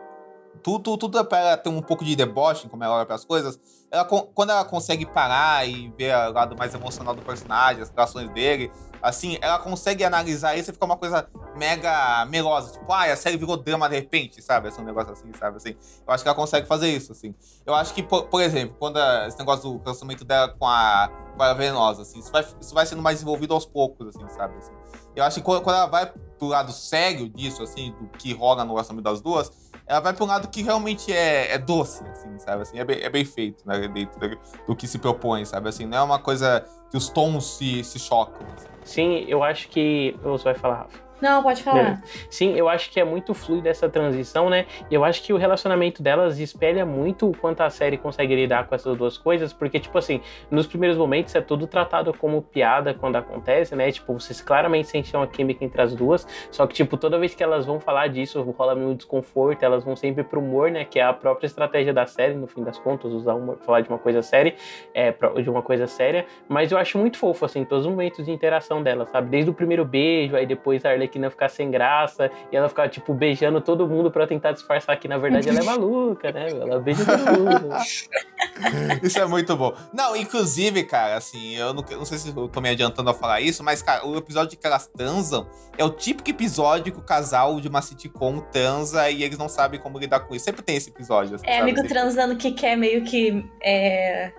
[0.64, 3.60] Tudo, tudo, é pra ela ter um pouco de deboche, como ela olha pras coisas.
[3.90, 8.30] Ela, quando ela consegue parar e ver o lado mais emocional do personagem, as relações
[8.30, 8.72] dele,
[9.02, 11.28] assim, ela consegue analisar isso e fica uma coisa
[11.58, 12.74] mega melosa.
[12.74, 14.68] Tipo, ah, a série virou drama de repente, sabe?
[14.68, 15.58] Esse é um negócio assim, sabe?
[15.58, 15.76] Assim,
[16.06, 17.34] eu acho que ela consegue fazer isso, assim.
[17.66, 21.10] Eu acho que, por, por exemplo, quando a- esse negócio do relacionamento dela com a,
[21.36, 24.56] com a venenosa, assim, isso vai, isso vai sendo mais desenvolvido aos poucos, assim, sabe?
[24.58, 24.72] Assim.
[25.16, 26.06] Eu acho que quando, quando ela vai
[26.38, 30.24] pro lado sério disso, assim, do que rola no relacionamento das duas, ela vai pra
[30.24, 32.62] um lado que realmente é, é doce, assim, sabe?
[32.62, 33.88] Assim, é, bem, é bem feito, né?
[33.88, 35.70] Dentro do, que se propõe, sabe?
[35.70, 38.46] Assim, não é uma coisa que os tons se, se chocam.
[38.56, 38.68] assim.
[38.84, 40.16] Sim, eu acho que.
[40.24, 41.11] Você vai falar, Rafa.
[41.22, 42.02] Não, pode falar.
[42.30, 44.66] Sim, eu acho que é muito fluida essa transição, né?
[44.90, 48.74] Eu acho que o relacionamento delas espelha muito o quanto a série consegue lidar com
[48.74, 53.18] essas duas coisas, porque, tipo assim, nos primeiros momentos é tudo tratado como piada quando
[53.18, 53.92] acontece, né?
[53.92, 57.44] Tipo, vocês claramente sentem uma química entre as duas, só que, tipo, toda vez que
[57.44, 60.86] elas vão falar disso, rola meio desconforto, elas vão sempre pro humor, né?
[60.86, 63.90] Que é a própria estratégia da série, no fim das contas, usar humor, falar de
[63.90, 64.56] uma coisa séria,
[64.94, 68.32] é, de uma coisa séria, mas eu acho muito fofo, assim, todos os momentos de
[68.32, 69.30] interação dela, sabe?
[69.30, 73.14] Desde o primeiro beijo, aí depois a Arlequina ficar sem graça e ela ficar, tipo,
[73.14, 76.48] beijando todo mundo pra tentar disfarçar que, na verdade, ela é maluca, né?
[76.50, 77.70] Ela beija todo mundo.
[79.04, 79.74] Isso é muito bom.
[79.94, 83.14] Não, inclusive, cara, assim, eu não, eu não sei se eu tô me adiantando a
[83.14, 85.48] falar isso, mas, cara, o episódio que elas transam
[85.78, 89.80] é o típico episódio que o casal de uma sitcom transa e eles não sabem
[89.80, 90.46] como lidar com isso.
[90.46, 91.36] Sempre tem esse episódio.
[91.36, 91.72] Assim, É sabe?
[91.72, 94.32] amigo transando que quer meio que é,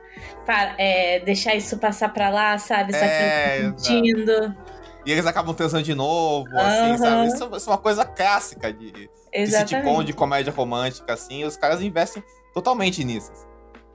[0.46, 2.92] pa- é, deixar isso passar pra lá, sabe?
[2.92, 4.56] Só que É, não sentindo.
[5.04, 6.98] E eles acabam transando de novo, assim, Aham.
[6.98, 7.26] sabe?
[7.26, 9.08] Isso, isso é uma coisa clássica de, de
[9.50, 12.22] sitcom, de comédia romântica, assim, e os caras investem
[12.54, 13.32] totalmente nisso.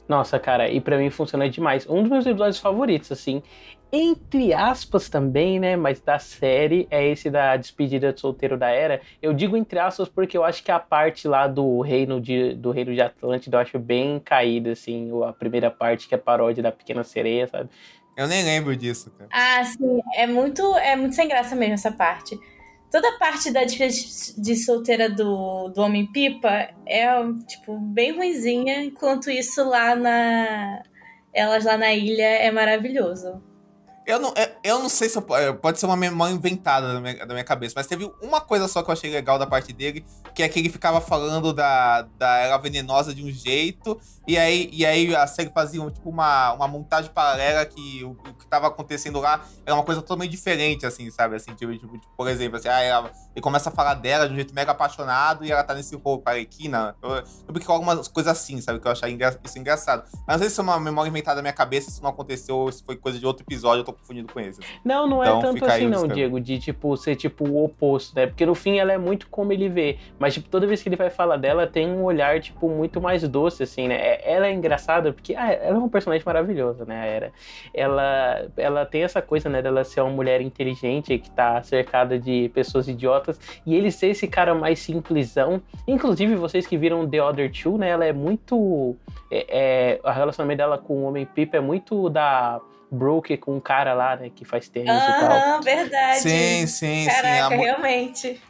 [0.07, 1.87] Nossa, cara, e pra mim funciona demais.
[1.87, 3.43] Um dos meus episódios favoritos, assim,
[3.91, 5.75] entre aspas também, né?
[5.75, 9.01] Mas da série é esse da despedida de solteiro da Era.
[9.21, 12.71] Eu digo entre aspas porque eu acho que a parte lá do reino de, do
[12.71, 16.71] reino de Atlântida eu acho bem caída, assim, a primeira parte que é paródia da
[16.71, 17.69] Pequena Sereia, sabe?
[18.17, 19.29] Eu nem lembro disso, cara.
[19.31, 20.01] Ah, sim.
[20.15, 22.37] É muito, é muito sem graça mesmo essa parte.
[22.91, 27.05] Toda a parte da despedida de solteira do, do Homem-Pipa é,
[27.47, 30.81] tipo, bem ruinzinha, enquanto isso lá na...
[31.31, 33.39] Elas lá na ilha é maravilhoso.
[34.07, 37.01] Eu não, eu- eu não sei se eu- é, pode ser uma memória inventada da
[37.01, 39.73] minha, da minha cabeça, mas teve uma coisa só que eu achei legal da parte
[39.73, 44.37] dele, que é que ele ficava falando da, da ela venenosa de um jeito, e
[44.37, 48.47] aí, e aí a série fazia tipo uma, uma montagem paralela que o, o que
[48.47, 51.35] tava acontecendo lá era uma coisa totalmente diferente, assim, sabe?
[51.35, 54.31] Assim, tipo, tipo, tipo, por exemplo, assim, ah, ela- ele começa a falar dela de
[54.31, 56.95] um jeito mega apaixonado e ela tá nesse rolo com a Arlequina.
[57.03, 58.79] Eu, eu com algumas coisas assim, sabe?
[58.79, 60.03] Que eu achei engra- isso engraçado.
[60.25, 62.81] Mas não sei se é uma memória inventada da minha cabeça, se não aconteceu, se
[62.85, 64.61] foi coisa de outro episódio, eu tô confundindo com esse.
[64.61, 64.73] assim.
[64.83, 66.07] Não, não Então, é tanto assim, não.
[66.07, 68.27] Diego, de tipo ser tipo o oposto, né?
[68.27, 70.95] Porque no fim ela é muito como ele vê, mas tipo toda vez que ele
[70.95, 73.95] vai falar dela tem um olhar tipo muito mais doce assim, né?
[73.95, 77.01] É- Ela é engraçada porque ah, ela é uma personagem maravilhosa, né?
[77.01, 77.31] A Era.
[77.73, 82.49] Ela ela tem essa coisa, né, dela ser uma mulher inteligente que tá cercada de
[82.53, 85.61] pessoas idiotas e ele ser esse cara mais simplesão.
[85.87, 87.89] Inclusive vocês que viram The Other Two, né?
[87.89, 88.95] Ela é muito
[89.31, 92.59] é, é, o relacionamento dela com o Homem Pipa é muito da
[92.91, 95.31] Brooke com o cara lá, né, que faz tênis e tal.
[95.31, 96.19] Aham, verdade.
[96.21, 97.05] Sim, sim, sim.
[97.09, 98.41] Caraca, A, mu- realmente.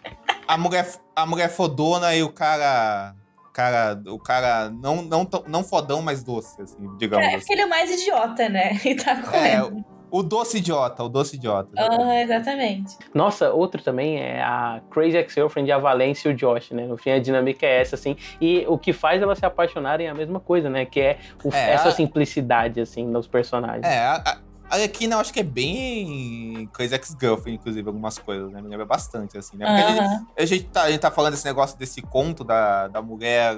[0.47, 3.15] a mulher, a mulher fodona e o cara.
[3.53, 7.53] Cara, o cara não, não, não fodão, mas doce, assim, digamos É, assim.
[7.53, 8.73] ele é o mais idiota, né?
[8.85, 9.83] E tá É, correndo.
[10.10, 11.70] O doce idiota, o doce idiota.
[11.78, 12.95] Aham, exatamente.
[13.14, 16.86] Nossa, outro também é a Crazy Ex-Girlfriend, a Valência e o Josh, né?
[16.88, 18.16] No fim, a dinâmica é essa, assim.
[18.39, 20.86] E o que faz elas se apaixonarem é a mesma coisa, né?
[20.86, 23.86] Que é, o- É, essa a- simplicidade, assim, nos personagens.
[23.86, 28.51] É, a, a a Arlequina eu acho que é bem Crazy Ex-Girlfriend, inclusive, algumas coisas,
[28.51, 28.62] né?
[28.62, 29.66] Me lembra bastante, assim, né?
[29.66, 32.88] Porque a gente- a gente, tá, a gente tá falando desse negócio desse conto da,
[32.89, 33.55] da mulher,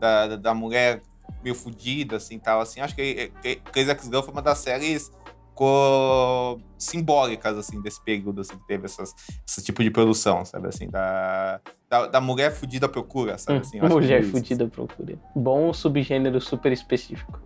[0.00, 1.00] da, da- mulher
[1.44, 2.80] meio fudida, assim, tal, assim.
[2.80, 5.12] Acho que eh, Crazy Ex-Girl foi uma das séries
[5.58, 9.12] co- simbólicas, assim, desse período, assim, que teve essas,
[9.46, 13.78] esse tipo de produção, sabe, assim, da, da, da mulher fudida à procura, sabe, assim.
[13.80, 15.18] acho que Mulher é isso, fudida procura.
[15.34, 17.40] Bom subgênero super específico.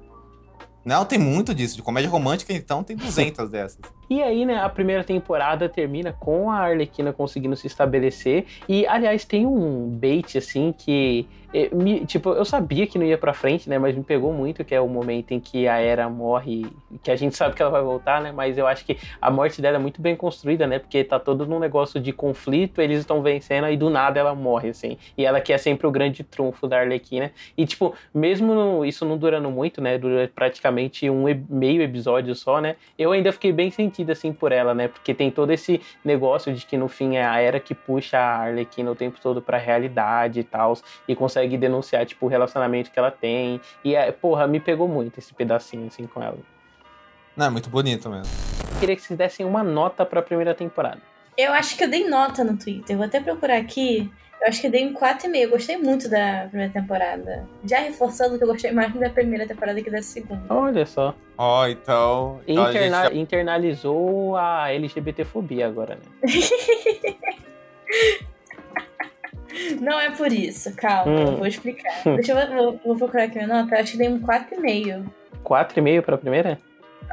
[0.84, 1.76] Não, tem muito disso.
[1.76, 3.80] De comédia romântica, então, tem 200 dessas.
[4.10, 8.44] E aí, né, a primeira temporada termina com a Arlequina conseguindo se estabelecer.
[8.68, 11.26] E, aliás, tem um bait, assim, que.
[11.72, 13.78] Me- tipo, eu sabia que não ia pra frente, né?
[13.78, 16.66] Mas me pegou muito, que é o momento em que a Era morre.
[17.02, 18.32] Que a gente sabe que ela vai voltar, né?
[18.32, 20.78] Mas eu acho que a morte dela é muito bem construída, né?
[20.78, 24.70] Porque tá todo num negócio de conflito, eles estão vencendo, e do nada ela morre,
[24.70, 24.96] assim.
[25.16, 27.30] E ela que é sempre o grande trunfo da Arlequina.
[27.56, 29.98] E, tipo, mesmo no- isso não durando muito, né?
[29.98, 32.76] Dura praticamente um e- meio episódio só, né?
[32.98, 34.88] Eu ainda fiquei bem sentido, assim, por ela, né?
[34.88, 38.36] Porque tem todo esse negócio de que no fim é a Era que puxa a
[38.42, 40.74] Arlequina o tempo todo pra realidade e tal.
[41.08, 43.60] E consegue denunciar, tipo, o relacionamento que ela tem.
[43.84, 46.38] E, é, porra, me pegou muito esse pedacinho, assim, com ela.
[47.36, 48.32] Não, é muito bonito mesmo.
[48.78, 51.00] Queria que vocês dessem uma nota pra primeira temporada.
[51.36, 52.96] Eu acho que eu dei nota no Twitter.
[52.96, 54.10] Vou até procurar aqui.
[54.40, 55.48] Eu acho que eu dei um 4,5.
[55.50, 57.48] Gostei muito da primeira temporada.
[57.64, 60.42] Já reforçando que eu gostei mais da primeira temporada que da segunda.
[60.52, 61.14] Olha só.
[61.38, 62.40] Ó, então...
[62.46, 66.02] então a gente Interna- já- Internalizou a LGBTfobia agora, né?
[69.80, 71.26] Não é por isso, calma, Hum.
[71.32, 72.02] eu vou explicar.
[72.04, 73.74] Deixa eu vou, vou procurar aqui minha nota.
[73.74, 75.04] Eu acho que dei um 4,5.
[75.44, 76.58] 4,5 pra primeira?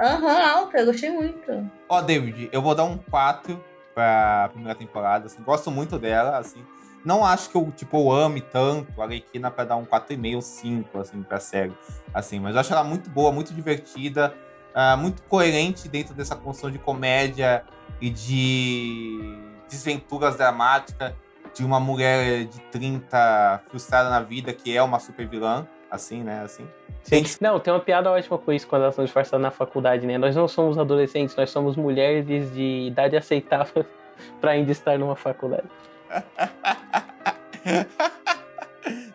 [0.02, 1.70] Aham, alta, eu gostei muito.
[1.90, 3.62] Ó, David, eu vou dar um 4
[3.94, 6.64] pra primeira temporada, assim, gosto muito dela, assim.
[7.04, 11.00] Não acho que eu, tipo, eu ame tanto a Arlequina pra dar um 4,5, 5,
[11.00, 11.74] assim, pra série.
[12.14, 14.34] Assim, mas eu acho ela muito boa, muito divertida,
[14.76, 17.64] ah, muito coerente dentro dessa construção de comédia
[18.02, 19.38] e de
[19.70, 21.14] desventuras dramáticas
[21.54, 26.42] de uma mulher de 30 frustrada na vida que é uma super vilã, assim, né,
[26.44, 26.68] assim.
[27.04, 27.24] Sim.
[27.42, 30.18] Não, tem uma piada ótima com isso quando elas são disfarçadas na faculdade, né?
[30.18, 33.86] Nós não somos adolescentes, nós somos mulheres de idade aceitável
[34.40, 35.68] pra ainda estar numa faculdade.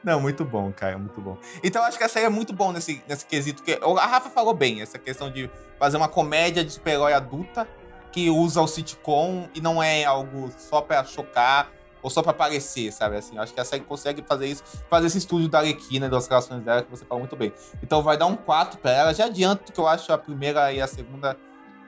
[0.05, 1.39] Não, muito bom, cara, muito bom.
[1.62, 3.62] Então eu acho que essa aí é muito bom nesse, nesse quesito.
[3.62, 7.66] Que, a Rafa falou bem, essa questão de fazer uma comédia de super-herói adulta
[8.12, 11.70] que usa o sitcom e não é algo só pra chocar
[12.05, 13.16] ou só pra aparecer, sabe?
[13.16, 16.62] Assim, acho que a série consegue fazer isso, fazer esse estúdio da Arlequina, das relações
[16.62, 17.50] dela, que você falou muito bem.
[17.82, 19.14] Então vai dar um 4 pra ela.
[19.14, 21.34] Já adianto que eu acho a primeira e a segunda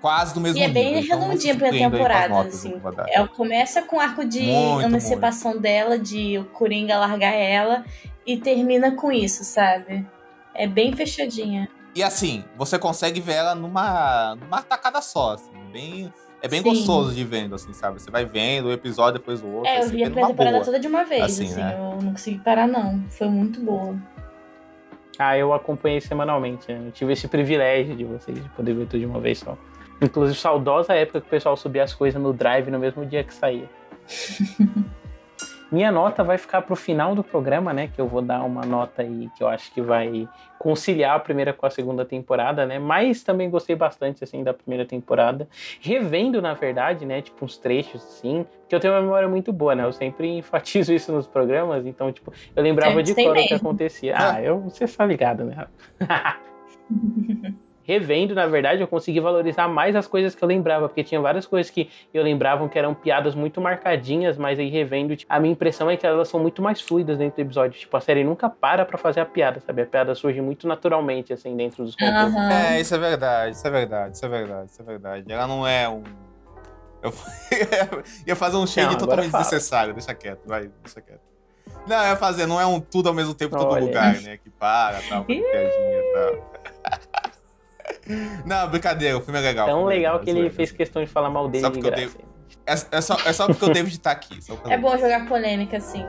[0.01, 1.03] quase do mesmo E é bem nível.
[1.05, 2.79] Então, redondinha pra com as temporada, notas assim.
[2.97, 3.07] dar.
[3.11, 7.85] É, começa com o arco de Muito, emancipação dela, de o Coringa largar ela,
[8.27, 10.07] e termina com isso, sabe?
[10.55, 11.69] É bem fechadinha.
[11.95, 16.13] E assim, você consegue ver ela numa, numa tacada só, assim, bem,
[16.43, 16.69] é bem Sim.
[16.71, 18.01] gostoso de vendo, assim, sabe?
[18.01, 20.65] Você vai vendo um episódio depois do outro, É, eu vi a temporada boa.
[20.65, 21.57] toda de uma vez, Assim, assim.
[21.61, 21.75] né?
[21.79, 23.03] Eu não consegui parar, não.
[23.11, 23.97] Foi muito boa.
[25.19, 26.71] Ah, eu acompanhei semanalmente.
[26.71, 26.89] né?
[26.89, 29.57] Eu tive esse privilégio de vocês de poder ver tudo de uma vez só.
[30.01, 33.33] Inclusive, saudosa época que o pessoal subia as coisas no drive no mesmo dia que
[33.33, 33.69] saía.
[35.71, 37.89] Minha nota vai ficar pro final do programa, né?
[37.89, 41.53] Que eu vou dar uma nota aí que eu acho que vai conciliar a primeira
[41.53, 42.79] com a segunda temporada, né?
[42.79, 45.49] Mas também gostei bastante, assim, da primeira temporada.
[45.81, 47.21] Revendo, na verdade, né?
[47.21, 48.47] Tipo, uns trechos, assim.
[48.61, 49.85] Porque eu tenho uma memória muito boa, né?
[49.85, 51.85] Eu sempre enfatizo isso nos programas.
[51.85, 54.15] Então, tipo, eu lembrava de cor o que acontecia.
[54.17, 55.67] Ah, eu, você tá ligado, né?
[57.87, 61.47] Revendo, na verdade, eu consegui valorizar mais as coisas que eu lembrava, porque tinha várias
[61.47, 65.53] coisas que eu lembrava que eram piadas muito marcadinhas, mas aí revendo, tipo, a minha
[65.53, 67.79] impressão é que elas são muito mais fluidas dentro do episódio.
[67.79, 69.83] Tipo, a série nunca para pra fazer a piada, sabe?
[69.83, 72.35] A piada surge muito naturalmente, assim, dentro dos conteúdos.
[72.35, 72.53] Aham.
[72.53, 75.33] É, isso é verdade, isso é verdade, isso é verdade, isso é verdade.
[75.33, 76.03] Ela não é um.
[77.03, 77.13] Eu
[78.27, 79.45] ia fazer um shade Não, totalmente fala.
[79.45, 81.21] desnecessário, deixa quieto, vai, deixa quieto.
[81.87, 83.85] Não, eu ia fazer, não é um tudo ao mesmo tempo em todo Olha.
[83.85, 84.39] lugar, né?
[84.39, 86.66] Que para, tal, com piadinha e tal.
[88.45, 89.67] Não, brincadeira, o filme é legal.
[89.67, 91.89] Tão é legal que ele zoeira, fez questão de falar mal dele Só de porque
[91.89, 92.19] eu graça.
[92.67, 94.39] É, é só, é só porque o David tá aqui.
[94.69, 96.05] É bom jogar polêmica, assim.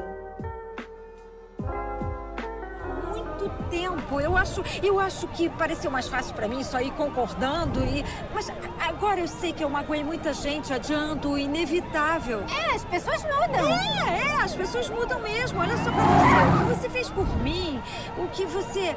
[3.13, 4.19] Muito tempo.
[4.19, 8.51] Eu acho, eu acho que pareceu mais fácil pra mim só ir concordando e, mas
[8.79, 12.43] agora eu sei que eu magoei muita gente adiando o inevitável.
[12.49, 13.69] É, as pessoas mudam.
[13.69, 15.59] É, é, as pessoas mudam mesmo.
[15.59, 16.55] Olha só pra você.
[16.55, 17.79] O que você fez por mim,
[18.17, 18.95] o que você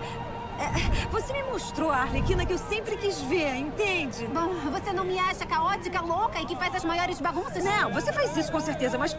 [0.61, 4.27] é, você me mostrou a Arlequina que eu sempre quis ver, entende?
[4.27, 7.65] Bom, você não me acha caótica, louca e que faz as maiores bagunças?
[7.65, 9.15] Não, você faz isso com certeza, mas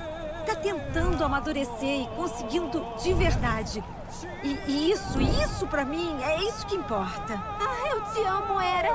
[0.45, 3.83] tá tentando amadurecer e conseguindo de verdade.
[4.43, 7.41] E, e isso, isso pra mim, é isso que importa.
[7.59, 8.89] Ah, eu te amo, Era.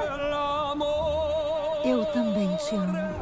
[1.85, 3.16] Eu também te amo.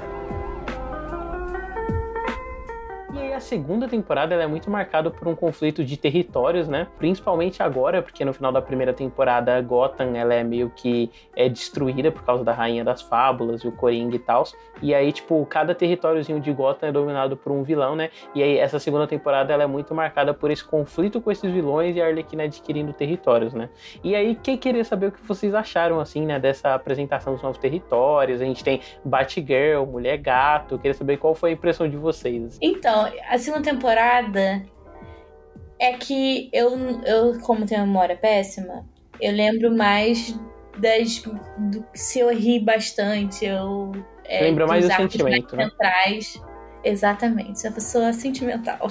[3.35, 6.87] A segunda temporada é muito marcada por um conflito de territórios, né?
[6.99, 12.11] Principalmente agora, porque no final da primeira temporada Gotham ela é meio que é destruída
[12.11, 14.45] por causa da Rainha das Fábulas e o Coringa e tal.
[14.83, 18.11] E aí, tipo, cada territóriozinho de Gotham é dominado por um vilão, né?
[18.35, 21.97] E aí essa segunda temporada ela é muito marcada por esse conflito com esses vilões
[21.97, 23.69] e a Arlequina adquirindo territórios, né?
[24.03, 26.39] E aí, quem queria saber o que vocês acharam, assim, né?
[26.39, 28.41] Dessa apresentação dos novos territórios.
[28.41, 30.79] A gente tem Batgirl, Mulher Gato.
[30.79, 32.45] Queria saber qual foi a impressão de vocês.
[32.45, 32.59] assim.
[32.61, 34.65] Então, a segunda temporada
[35.79, 36.71] é que eu,
[37.05, 38.85] eu como tenho memória péssima,
[39.21, 40.35] eu lembro mais
[40.79, 41.23] das.
[41.59, 43.93] Do, se eu ri bastante, eu.
[44.25, 45.71] É, Lembra mais do sentimento, mais né?
[45.71, 46.43] centrais.
[46.83, 48.89] Exatamente, sou uma pessoa sentimental.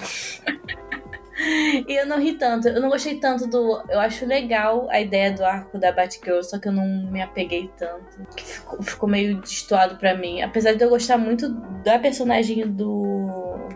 [1.88, 3.84] e eu não ri tanto, eu não gostei tanto do.
[3.90, 7.70] Eu acho legal a ideia do arco da Batgirl, só que eu não me apeguei
[7.78, 8.26] tanto.
[8.38, 10.42] Ficou, ficou meio destoado pra mim.
[10.42, 11.50] Apesar de eu gostar muito
[11.84, 13.70] da personagem do.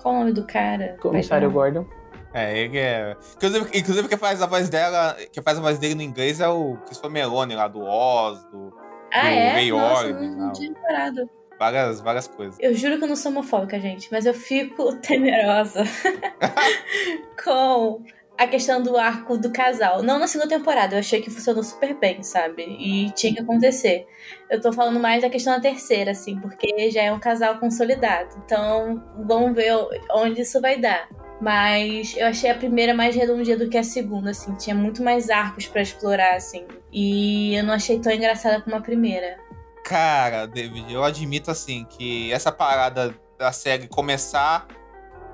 [0.00, 0.96] Qual o nome do cara?
[1.00, 1.84] Comissário Gordon.
[2.32, 3.16] É, ele é.
[3.36, 6.48] Inclusive, inclusive quem faz a voz dela, quem faz a voz dele no inglês é
[6.48, 8.72] o Christopher Meloni lá do Oz, do
[9.12, 9.52] Ah, do é?
[9.54, 10.22] Rei Nossa, não.
[10.46, 11.28] não tinha parado.
[11.58, 12.56] várias, várias coisas.
[12.60, 15.82] Eu juro que eu não sou homofóbica, gente, mas eu fico temerosa
[17.44, 18.02] com
[18.40, 20.02] a questão do arco do casal.
[20.02, 22.62] Não na segunda temporada, eu achei que funcionou super bem, sabe?
[22.62, 24.06] E tinha que acontecer.
[24.48, 28.34] Eu tô falando mais da questão da terceira, assim, porque já é um casal consolidado.
[28.42, 29.74] Então, vamos ver
[30.14, 31.06] onde isso vai dar.
[31.38, 34.54] Mas eu achei a primeira mais redondinha do que a segunda, assim.
[34.54, 36.66] Tinha muito mais arcos para explorar, assim.
[36.90, 39.38] E eu não achei tão engraçada como a primeira.
[39.84, 44.66] Cara, David, eu admito, assim, que essa parada da série começar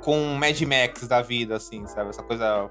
[0.03, 2.11] com Mad Max da vida, assim, sabe?
[2.11, 2.69] Essa coisa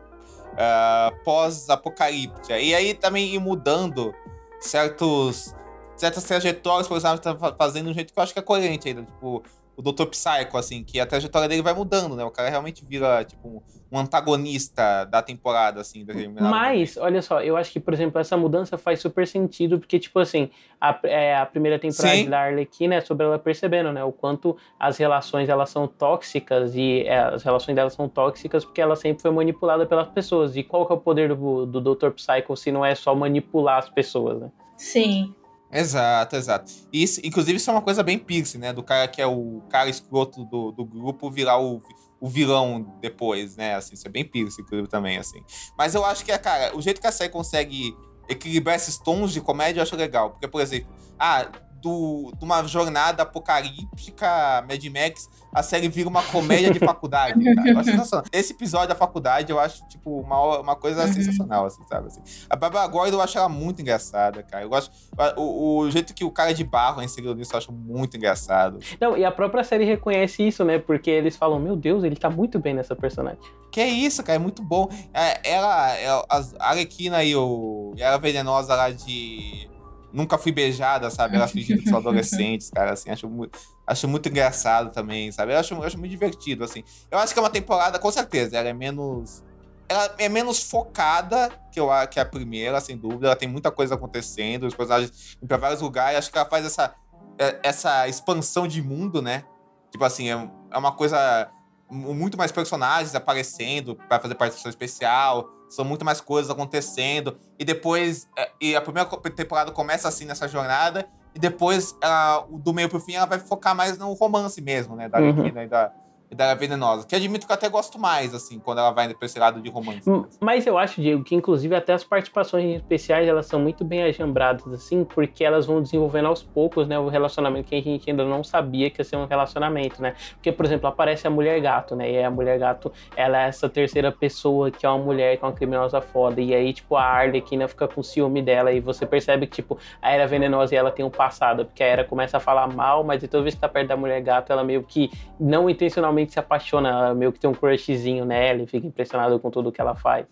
[0.56, 2.60] uh, pós-apocalíptica.
[2.60, 4.14] E aí também ir mudando
[4.60, 5.56] certos,
[5.96, 8.88] certas trajetórias, por exemplo, tá fazendo de um jeito que eu acho que é coerente
[8.88, 9.04] ainda.
[9.04, 9.44] Tipo,
[9.78, 10.06] o Dr.
[10.06, 12.24] Psycho, assim, que a trajetória dele vai mudando, né?
[12.24, 13.62] O cara realmente vira, tipo,
[13.92, 16.06] um antagonista da temporada, assim.
[16.40, 20.20] Mas, olha só, eu acho que, por exemplo, essa mudança faz super sentido, porque, tipo
[20.20, 20.50] assim,
[20.80, 22.30] a, é, a primeira temporada Sim.
[22.30, 24.04] da Arlequina é sobre ela percebendo, né?
[24.04, 28.82] O quanto as relações, elas são tóxicas, e é, as relações delas são tóxicas porque
[28.82, 30.56] ela sempre foi manipulada pelas pessoas.
[30.56, 32.12] E qual que é o poder do, do Dr.
[32.12, 34.52] Psycho se não é só manipular as pessoas, né?
[34.78, 35.34] Sim.
[35.76, 36.72] Exato, exato.
[36.92, 38.72] Isso, inclusive, isso é uma coisa bem Pierce, né?
[38.72, 41.82] Do cara que é o cara escroto do, do grupo virar o,
[42.20, 43.76] o vilão depois, né?
[43.76, 45.44] Assim, isso é bem Pierce, inclusive, também, assim.
[45.78, 47.94] Mas eu acho que, é, cara, o jeito que a série consegue
[48.30, 50.32] equilibrar esses tons de comédia eu acho legal.
[50.32, 50.88] Porque, por exemplo,
[51.20, 51.46] ah,
[51.86, 57.70] do, de uma jornada apocalíptica Mad Max, a série vira uma comédia de faculdade, cara.
[57.70, 58.26] Eu acho sensacional.
[58.32, 61.14] Esse episódio da faculdade eu acho, tipo, uma, uma coisa uhum.
[61.14, 62.08] sensacional, assim, sabe?
[62.08, 62.22] Assim.
[62.50, 64.64] A Barbara Gordon eu acho ela muito engraçada, cara.
[64.64, 64.92] Eu gosto.
[65.38, 68.80] O, o jeito que o cara de barro é inserido nisso eu acho muito engraçado.
[69.00, 70.80] Não, e a própria série reconhece isso, né?
[70.80, 73.40] Porque eles falam, meu Deus, ele tá muito bem nessa personagem.
[73.72, 74.90] Que é isso, cara, é muito bom.
[75.14, 76.26] É, ela, ela,
[76.60, 77.94] a Arlequina e o.
[77.96, 79.70] E ela venenosa lá de
[80.16, 81.36] nunca fui beijada, sabe?
[81.36, 85.54] Elas fingindo que são adolescentes, cara, assim, acho muito, acho muito engraçado também, sabe?
[85.54, 86.84] Eu acho, eu acho muito divertido, assim.
[87.12, 89.44] Eu acho que é uma temporada, com certeza, ela é menos.
[89.88, 93.28] Ela é menos focada que, eu, que a primeira, sem dúvida.
[93.28, 96.18] Ela tem muita coisa acontecendo, os personagens vão pra vários lugares.
[96.18, 96.96] Acho que ela faz essa,
[97.38, 99.44] é, essa expansão de mundo, né?
[99.92, 101.52] Tipo assim, é, é uma coisa.
[101.88, 107.38] Muito mais personagens aparecendo para fazer participação especial são muito mais coisas acontecendo.
[107.58, 112.74] E depois, é, e a primeira temporada começa assim nessa jornada, e depois, ela, do
[112.74, 115.10] meio pro fim, ela vai focar mais no romance mesmo, né?
[115.10, 115.46] Da uhum.
[115.46, 115.92] e da,
[116.32, 117.06] da Venenosa.
[117.06, 119.70] Que admito que eu até gosto mais, assim, quando ela vai pra esse lado de
[119.70, 120.10] romance.
[120.10, 124.04] Hum, mas eu acho, Diego, que inclusive até as participações especiais, elas são muito bem
[124.04, 128.26] ajambradas, assim, porque elas vão desenvolvendo aos poucos, né, o relacionamento que a gente ainda
[128.26, 130.16] não sabia que ia ser um relacionamento, né?
[130.34, 132.12] Porque, por exemplo, aparece a Mulher Gato, né?
[132.12, 135.48] E a Mulher Gato, ela é essa terceira pessoa que é uma mulher, que é
[135.48, 136.42] uma criminosa foda.
[136.42, 140.12] E aí, tipo, a Arlequina fica com ciúme dela e você percebe que, tipo, a
[140.12, 143.22] Era Venenosa e ela tem um passado, porque a Era começa a falar mal, mas
[143.28, 147.14] toda vez que tá perto da Mulher Gato, ela meio que não intencionalmente se apaixona,
[147.14, 150.26] meio que tem um crushzinho nela e fica impressionado com tudo que ela faz.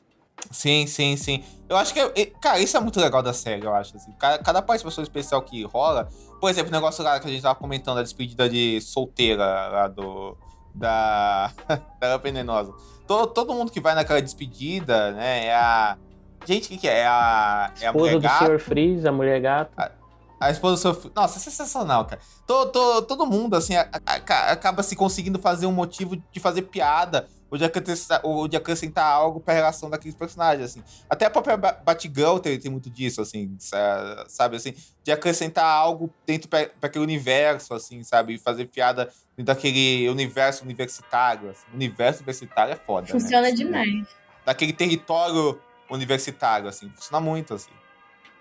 [0.52, 1.44] Sim, sim, sim.
[1.70, 3.96] Eu acho que, cara, isso é muito legal da série, eu acho.
[3.96, 4.12] Assim.
[4.20, 6.10] Cada, cada participação especial que rola.
[6.40, 9.88] Por exemplo, o negócio lá que a gente tava comentando, a despedida de solteira lá
[9.88, 10.38] do.
[10.74, 11.52] Da.
[12.00, 12.74] da Venenosa.
[13.08, 15.98] Todo, todo mundo que vai naquela despedida, né, é a.
[16.46, 17.00] Gente, o que, que é?
[17.00, 17.72] É a.
[17.80, 18.28] É a mulher do.
[18.28, 18.60] Sr.
[18.60, 19.72] Freeze, a mulher gato.
[19.78, 19.92] A,
[20.48, 21.14] a esposa do seu filho.
[21.16, 22.22] Nossa, é sensacional, cara.
[22.46, 26.64] Todo, todo, todo mundo, assim, a, a, acaba se conseguindo fazer um motivo de fazer
[26.64, 30.84] piada ou de acrescentar, ou de acrescentar algo pra relação daqueles personagens, assim.
[31.08, 33.56] Até a própria Batgirl tem, tem muito disso, assim,
[34.28, 34.74] sabe, assim,
[35.04, 39.06] de acrescentar algo dentro pra, pra aquele universo, assim, sabe, e fazer piada
[39.38, 41.66] dentro daquele universo universitário, assim.
[41.72, 43.12] O universo universitário é foda, né?
[43.12, 43.52] Funciona né?
[43.52, 44.08] demais.
[44.44, 47.70] Daquele território universitário, assim, funciona muito, assim.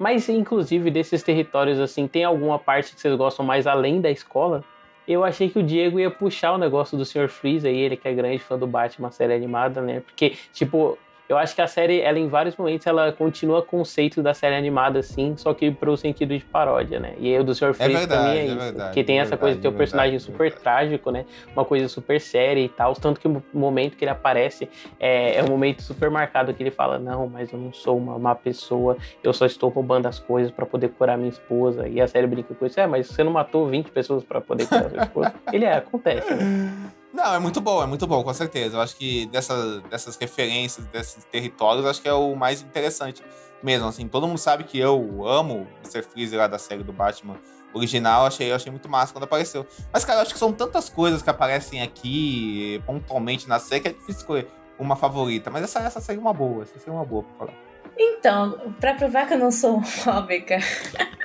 [0.02, 4.64] Mas, inclusive, desses territórios, assim, tem alguma parte que vocês gostam mais além da escola?
[5.06, 7.28] Eu achei que o Diego ia puxar o negócio do Sr.
[7.28, 10.00] Freeze aí, ele que é grande fã do Batman, série animada, né?
[10.00, 10.98] Porque, tipo,
[11.32, 14.98] eu acho que a série, ela em vários momentos, ela continua conceito da série animada,
[14.98, 17.14] assim, só que pro sentido de paródia, né?
[17.18, 17.72] E o do Sr.
[17.72, 18.58] Freeze é verdade, também é, é isso.
[18.58, 21.24] Verdade, que tem é essa verdade, coisa de ter um personagem super trágico, né?
[21.54, 22.92] Uma coisa super séria e tal.
[22.94, 24.68] Tanto que o momento que ele aparece
[25.00, 28.18] é, é um momento super marcado que ele fala: Não, mas eu não sou uma
[28.18, 31.88] má pessoa, eu só estou roubando as coisas para poder curar minha esposa.
[31.88, 34.66] E a série brinca com isso: É, mas você não matou 20 pessoas para poder
[34.66, 35.34] curar sua esposa?
[35.52, 36.92] ele é, acontece, né?
[37.22, 38.76] Não, é muito bom, é muito bom, com certeza.
[38.76, 43.22] Eu acho que dessa, dessas referências, desses territórios, acho que é o mais interessante
[43.62, 43.86] mesmo.
[43.86, 46.02] Assim, todo mundo sabe que eu amo o Mr.
[46.02, 47.36] Freeze lá da série do Batman
[47.72, 49.64] original, achei, eu achei muito massa quando apareceu.
[49.92, 53.88] Mas, cara, eu acho que são tantas coisas que aparecem aqui pontualmente na série que
[53.88, 55.48] é difícil escolher uma favorita.
[55.48, 57.54] Mas essa, essa seria uma boa, essa seria uma boa pra falar.
[57.96, 60.58] Então, pra provar que eu não sou homofóbica,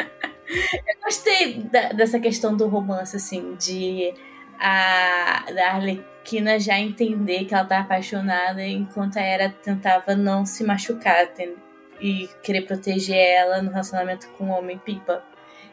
[0.47, 4.13] eu gostei da, dessa questão do romance, assim, de
[4.59, 10.63] a da Arlequina já entender que ela tá apaixonada enquanto a Era tentava não se
[10.63, 11.27] machucar
[11.99, 15.23] e querer proteger ela no relacionamento com o Homem Pipa.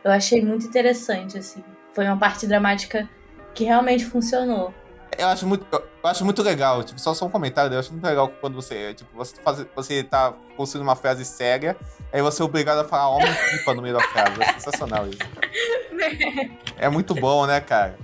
[0.03, 1.65] Eu achei muito interessante, assim.
[1.93, 3.09] Foi uma parte dramática
[3.55, 4.75] que realmente funcionou.
[5.19, 8.05] Eu acho muito, eu acho muito legal, tipo, só, só um comentário, eu acho muito
[8.05, 11.77] legal quando você, tipo, você, faz, você tá construindo uma frase séria,
[12.13, 14.43] aí você é obrigado a falar homem pipa no meio da frase.
[14.43, 15.19] É sensacional isso.
[16.77, 17.97] É muito bom, né, cara?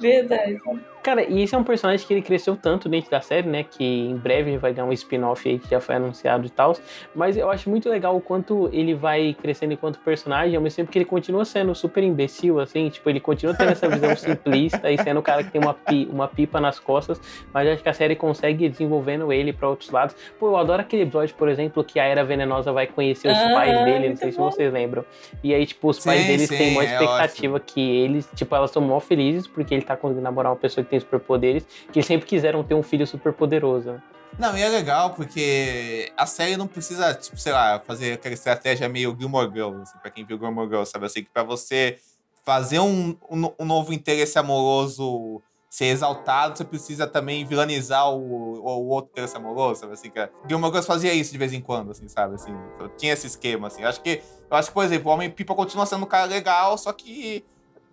[0.00, 0.58] Verdade.
[1.06, 3.62] Cara, e esse é um personagem que ele cresceu tanto dentro da série, né?
[3.62, 6.76] Que em breve vai ganhar um spin-off aí que já foi anunciado e tal.
[7.14, 10.90] Mas eu acho muito legal o quanto ele vai crescendo enquanto personagem, ao mesmo tempo
[10.90, 12.88] que ele continua sendo super imbecil, assim.
[12.88, 16.08] Tipo, ele continua tendo essa visão simplista e sendo o cara que tem uma, pi,
[16.10, 17.20] uma pipa nas costas.
[17.54, 20.16] Mas acho que a série consegue ir desenvolvendo ele para outros lados.
[20.40, 23.52] Pô, eu adoro aquele episódio, por exemplo, que a Era Venenosa vai conhecer os Ah,
[23.54, 24.08] pais dele.
[24.08, 24.50] Não sei se bom.
[24.50, 25.04] vocês lembram.
[25.44, 28.52] E aí, tipo, os pais Sim, deles sim, têm uma é expectativa que eles, tipo,
[28.56, 32.02] elas estão mó felizes porque ele tá conseguindo namorar uma pessoa que tem superpoderes, que
[32.02, 33.92] sempre quiseram ter um filho superpoderoso.
[33.92, 34.02] né?
[34.38, 38.88] Não, e é legal porque a série não precisa, tipo, sei lá, fazer aquela estratégia
[38.88, 41.06] meio Gilmore Girls, assim, pra quem viu Gilmore Girls, sabe?
[41.06, 41.98] Assim, que pra você
[42.44, 48.66] fazer um, um, um novo interesse amoroso ser exaltado, você precisa também vilanizar o, o,
[48.66, 49.94] o outro interesse amoroso, sabe?
[49.94, 52.34] Assim, que a Gilmore Girls fazia isso de vez em quando, assim, sabe?
[52.34, 52.54] Assim,
[52.96, 53.82] tinha esse esquema, assim.
[53.82, 56.76] Eu acho que, eu acho que, por exemplo, o Homem-Pipa continua sendo um cara legal,
[56.78, 57.44] só que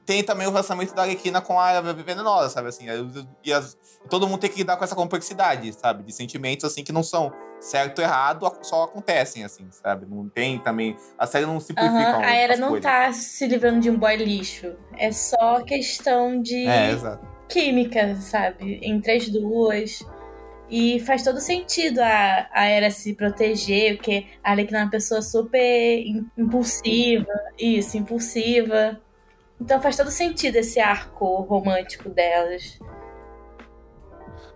[0.05, 2.67] tem também o relacionamento da Arlequina com a Venenosa, sabe?
[2.69, 2.85] Assim,
[3.43, 3.77] e as-
[4.09, 6.03] todo mundo tem que lidar com essa complexidade, sabe?
[6.03, 10.05] De sentimentos, assim, que não são certo ou errado, só acontecem, assim, sabe?
[10.05, 10.97] Não tem também...
[11.17, 12.83] A série não simplifica Aham, A Era não coisas.
[12.83, 14.75] tá se livrando de um boy lixo.
[14.97, 16.89] É só questão de É,
[17.47, 18.79] química, sabe?
[18.83, 20.05] Entre as duas.
[20.69, 25.21] E faz todo sentido a, a Era se proteger, porque a Arlequina é uma pessoa
[25.21, 27.27] super im- impulsiva.
[27.59, 28.99] Isso, impulsiva.
[29.63, 32.77] Então faz todo sentido esse arco romântico delas.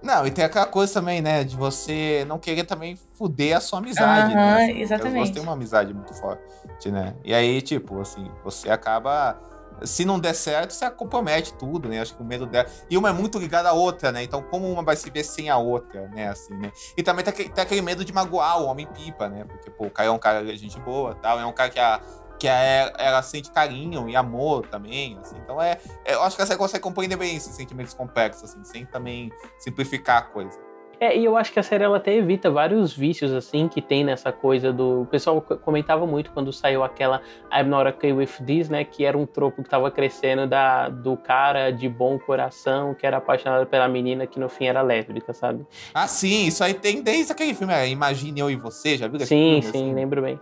[0.03, 1.45] Não, e tem aquela coisa também, né?
[1.45, 4.53] De você não querer também fuder a sua amizade, né?
[4.53, 5.15] Assim, porque exatamente.
[5.15, 7.15] Duas têm uma amizade muito forte, né?
[7.23, 9.39] E aí, tipo, assim, você acaba...
[9.83, 12.01] Se não der certo, você compromete tudo, né?
[12.01, 12.67] Acho que o medo dela...
[12.89, 14.23] E uma é muito ligada à outra, né?
[14.23, 16.27] Então, como uma vai se ver sem a outra, né?
[16.27, 16.69] Assim, né?
[16.97, 19.45] E também tem aquele, tem aquele medo de magoar o Homem-Pipa, né?
[19.45, 21.39] Porque, pô, o cara é um cara de gente boa tal.
[21.39, 22.01] É um cara que a...
[22.39, 25.35] Que a, ela sente carinho e amor também, assim.
[25.43, 28.85] Então, é, é- eu acho que você consegue compreender bem esses sentimentos complexos, assim, sem
[28.85, 30.57] também simplificar a coisa.
[30.99, 34.03] É, e eu acho que a série ela até evita vários vícios, assim, que tem
[34.03, 35.01] nessa coisa do.
[35.01, 37.21] O pessoal co- comentava muito quando saiu aquela
[37.53, 38.83] I'm Not Okay With This, né?
[38.83, 43.17] Que era um tropo que tava crescendo da, do cara de bom coração, que era
[43.17, 45.67] apaixonado pela menina, que no fim era lésbica, sabe?
[45.93, 49.19] Ah, sim, isso aí tem desde aquele filme, é, Imagine Eu e Você, já viu
[49.19, 49.61] Sim, filme?
[49.61, 49.93] sim, assim?
[49.93, 50.39] lembro bem.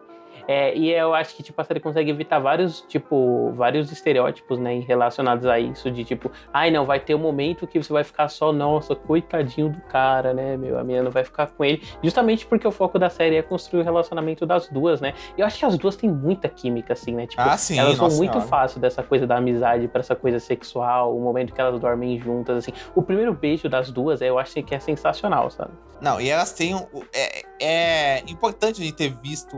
[0.48, 4.80] É, e eu acho que tipo, a série consegue evitar vários, tipo, vários estereótipos, né,
[4.88, 8.28] relacionados a isso, de tipo, ai não, vai ter um momento que você vai ficar
[8.30, 12.46] só, nossa, coitadinho do cara, né, meu, a menina não vai ficar com ele, justamente
[12.46, 15.58] porque o foco da série é construir o relacionamento das duas, né, e eu acho
[15.58, 18.34] que as duas têm muita química, assim, né, tipo, Ah, sim, elas vão nossa muito
[18.34, 18.48] senhora.
[18.48, 22.58] fácil dessa coisa da amizade pra essa coisa sexual, o momento que elas dormem juntas,
[22.58, 25.72] assim, o primeiro beijo das duas, eu acho que é sensacional, sabe?
[26.02, 26.76] Não, e elas têm.
[27.14, 29.56] É, é importante a gente ter visto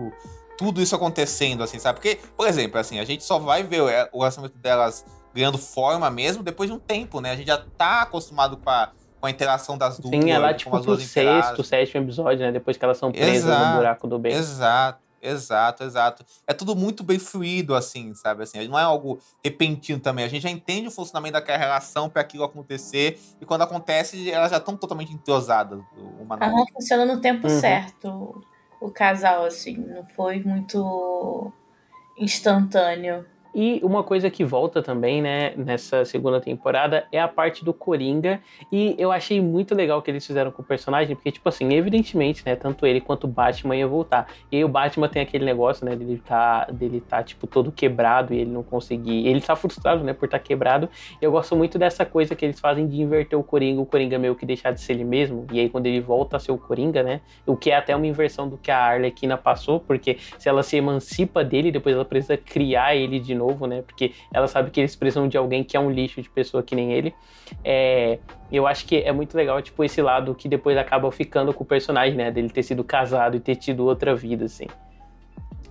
[0.57, 1.99] tudo isso acontecendo, assim, sabe?
[1.99, 6.09] Porque, por exemplo, assim, a gente só vai ver o o relacionamento delas ganhando forma
[6.09, 7.31] mesmo depois de um tempo, né?
[7.31, 10.15] A gente já tá acostumado com a, com a interação das duas.
[10.15, 13.43] Sim, é lá como tipo duas sexto, sétimo episódio, né, depois que elas são presas
[13.43, 14.33] no Exato, buraco do bem.
[14.33, 16.25] Exato, exato, exato.
[16.47, 18.43] É tudo muito bem fluido, assim, sabe?
[18.43, 20.25] Assim, não é algo repentino também.
[20.25, 23.19] A gente já entende o funcionamento daquela relação para aquilo acontecer.
[23.39, 25.79] E quando acontece, elas já estão totalmente entrosadas
[26.19, 27.59] uma Aham, funciona no tempo Uhum.
[27.59, 28.41] certo
[28.81, 29.77] o casal, assim.
[29.77, 31.51] Não foi muito
[32.17, 33.25] instantâneo.
[33.59, 38.39] E uma coisa que volta também, né, nessa segunda temporada é a parte do Coringa.
[38.71, 41.73] E eu achei muito legal o que eles fizeram com o personagem, porque, tipo assim,
[41.73, 44.27] evidentemente, né, tanto ele quanto o Batman ia voltar.
[44.51, 48.31] E aí o Batman tem aquele negócio, né, dele tá, dele tá, tipo, todo quebrado
[48.31, 49.25] e ele não conseguir.
[49.25, 50.87] Ele tá frustrado, né, por estar quebrado.
[51.19, 54.35] Eu gosto muito dessa coisa que eles fazem de inverter o Coringa, o Coringa meio
[54.35, 55.47] que deixar de ser ele mesmo.
[55.51, 58.05] E aí quando ele volta a ser o Coringa, né, o que é até uma
[58.05, 62.37] inversão do que a Arlequina passou, porque se ela se emancipa dele, depois ela precisa
[62.37, 63.81] criar ele de novo, né?
[63.81, 66.75] Porque ela sabe que eles precisam de alguém que é um lixo de pessoa que
[66.75, 67.13] nem ele.
[67.63, 68.19] É,
[68.51, 71.67] eu acho que é muito legal, tipo, esse lado que depois acaba ficando com o
[71.67, 72.31] personagem, né?
[72.31, 74.67] Dele ter sido casado e ter tido outra vida, assim.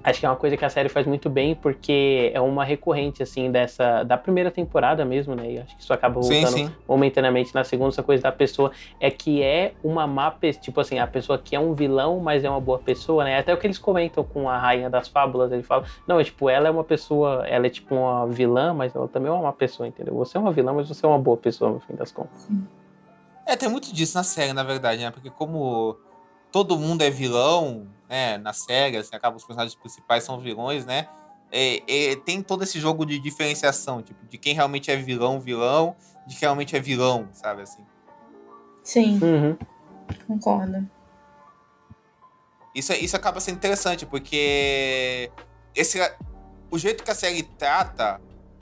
[0.06, 3.24] Acho que é uma coisa que a série faz muito bem, porque é uma recorrente,
[3.24, 4.04] assim, dessa.
[4.04, 5.50] da primeira temporada mesmo, né?
[5.50, 6.70] E acho que isso acaba voltando sim.
[6.86, 11.00] momentaneamente na segunda, essa coisa da pessoa é que é uma má pessoa, tipo assim,
[11.00, 13.36] a pessoa que é um vilão, mas é uma boa pessoa, né?
[13.36, 16.48] Até o que eles comentam com a rainha das fábulas, ele fala, não, é tipo,
[16.48, 19.52] ela é uma pessoa, ela é tipo uma vilã, mas ela também é uma má
[19.52, 20.14] pessoa, entendeu?
[20.14, 22.46] Você é uma vilã, mas você é uma boa pessoa, no fim das contas.
[23.44, 25.10] É, tem muito disso na série, na verdade, né?
[25.10, 25.96] Porque como
[26.52, 28.38] todo mundo é vilão, né?
[28.38, 31.08] Na série, assim, acaba os personagens principais são vilões, né?
[31.52, 35.94] É, é, tem todo esse jogo de diferenciação, tipo, de quem realmente é vilão, vilão,
[36.26, 37.84] de que realmente é vilão, sabe assim.
[38.82, 39.56] Sim, Uhum.
[40.26, 40.88] concordo.
[42.74, 45.30] Isso, isso acaba sendo interessante, porque
[45.74, 45.98] esse,
[46.70, 48.20] o jeito que a série trata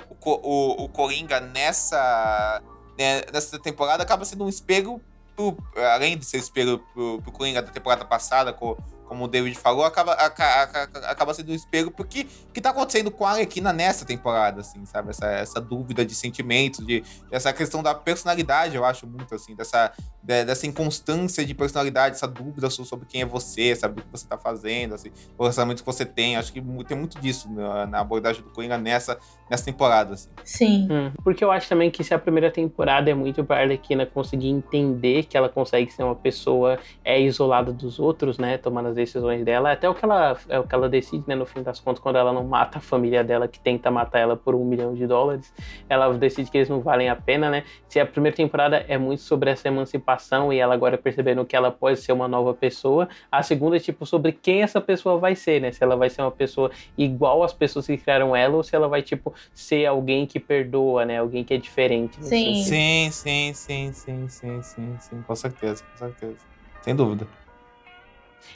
[0.08, 2.62] o, o, o Coringa nessa,
[2.98, 5.00] né, nessa temporada acaba sendo um espelho,
[5.34, 5.56] pro,
[5.92, 9.84] além de ser espelho pro, pro Coringa da temporada passada, co- como o David falou,
[9.84, 14.04] acaba, aca- aca- acaba sendo um espelho porque que tá acontecendo com a Arlequina nessa
[14.04, 15.10] temporada, assim, sabe?
[15.10, 19.92] Essa, essa dúvida de sentimentos, de, essa questão da personalidade, eu acho muito, assim, dessa,
[20.22, 24.00] de- dessa inconstância de personalidade, essa dúvida so- sobre quem é você, sabe?
[24.00, 26.36] O que você tá fazendo, assim, o relacionamento que você tem.
[26.36, 29.18] Acho que tem muito disso na, na abordagem do Coringa nessa,
[29.50, 30.28] nessa temporada, assim.
[30.44, 30.88] Sim.
[30.90, 34.48] Hum, Porque eu acho também que se a primeira temporada é muito pra Arlequina conseguir
[34.48, 38.56] entender que ela consegue ser uma pessoa é isolada dos outros, né?
[38.58, 39.72] Tomando as decisões dela.
[39.72, 41.34] Até o que ela, é o que ela decide, né?
[41.34, 44.36] No fim das contas, quando ela não mata a família dela, que tenta matar ela
[44.36, 45.52] por um milhão de dólares,
[45.88, 47.64] ela decide que eles não valem a pena, né?
[47.88, 51.70] Se a primeira temporada é muito sobre essa emancipação e ela agora percebendo que ela
[51.70, 55.60] pode ser uma nova pessoa, a segunda é tipo sobre quem essa pessoa vai ser,
[55.60, 55.72] né?
[55.72, 58.88] Se ela vai ser uma pessoa igual às pessoas que criaram ela ou se ela
[58.88, 61.18] vai, tipo, ser alguém que perdoa, né?
[61.18, 62.18] Alguém que é diferente.
[62.18, 62.54] nesse Sim.
[62.64, 66.36] Sim, sim, sim, sim, sim, sim, sim, com certeza, com certeza.
[66.82, 67.26] Sem dúvida.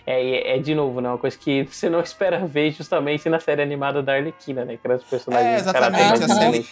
[0.07, 1.09] É, e é, de novo, né?
[1.09, 4.77] Uma coisa que você não espera ver justamente na série animada da Arlequina, né?
[4.77, 6.69] Que eram os personagens É, exatamente, caráter a série-?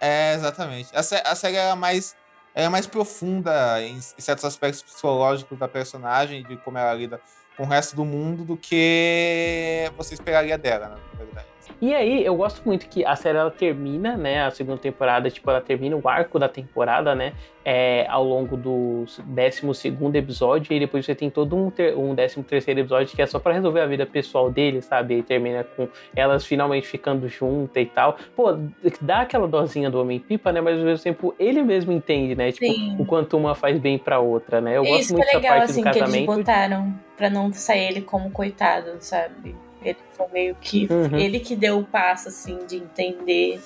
[0.00, 0.88] É, exatamente.
[0.96, 2.16] A, sé- a série era mais,
[2.54, 7.20] era mais profunda em, em certos aspectos psicológicos da personagem, de como ela lida
[7.56, 11.46] com o resto do mundo, do que você esperaria dela, né, na verdade.
[11.80, 14.44] E aí, eu gosto muito que a série ela termina, né?
[14.44, 17.32] A segunda temporada, tipo, ela termina o arco da temporada, né?
[17.62, 22.70] É, ao longo do 12 episódio, e depois você tem todo um, ter, um 13
[22.70, 25.18] episódio que é só pra resolver a vida pessoal dele, sabe?
[25.18, 28.16] E termina com elas finalmente ficando juntas e tal.
[28.34, 28.56] Pô,
[29.02, 30.60] dá aquela dosinha do Homem-Pipa, né?
[30.60, 32.50] Mas ao mesmo tempo ele mesmo entende, né?
[32.50, 32.96] Tipo, Sim.
[32.98, 34.76] o quanto uma faz bem pra outra, né?
[34.78, 36.26] Eu E gosto isso muito dessa legal, parte assim, do que eles casamento.
[36.36, 39.54] botaram pra não sair ele como coitado, sabe?
[39.82, 40.86] Ele foi meio que.
[40.90, 41.18] Uhum.
[41.18, 43.60] Ele que deu o passo, assim, de entender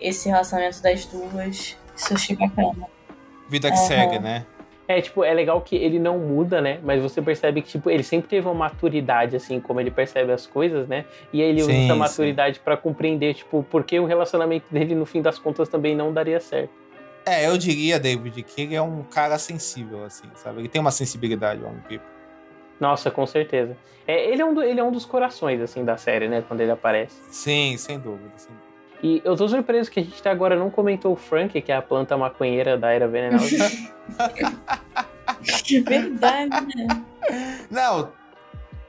[0.00, 1.76] esse relacionamento das duas.
[1.96, 2.86] Isso eu achei bacana.
[3.48, 3.86] Vida que Aham.
[3.86, 4.46] segue, né?
[4.88, 6.80] É, tipo, é legal que ele não muda, né?
[6.82, 10.48] Mas você percebe que, tipo, ele sempre teve uma maturidade, assim, como ele percebe as
[10.48, 11.04] coisas, né?
[11.32, 11.98] E aí ele usa Sim, essa sim.
[11.98, 16.40] maturidade pra compreender, tipo, porque o relacionamento dele, no fim das contas, também não daria
[16.40, 16.72] certo.
[17.24, 20.60] É, eu diria, David, que ele é um cara sensível, assim, sabe?
[20.60, 22.19] Ele tem uma sensibilidade, o Homem-Pipa.
[22.80, 23.76] Nossa, com certeza.
[24.08, 26.42] É, ele, é um do- ele é um dos corações, assim, da série, né?
[26.48, 27.16] Quando ele aparece.
[27.30, 28.70] Sim, sem dúvida, sem dúvida.
[29.02, 31.76] E eu tô surpreso que a gente até agora não comentou o Frank, que é
[31.76, 33.70] a planta maconheira da Era Venenosa.
[35.86, 37.04] Verdade, né?
[37.70, 38.10] Não,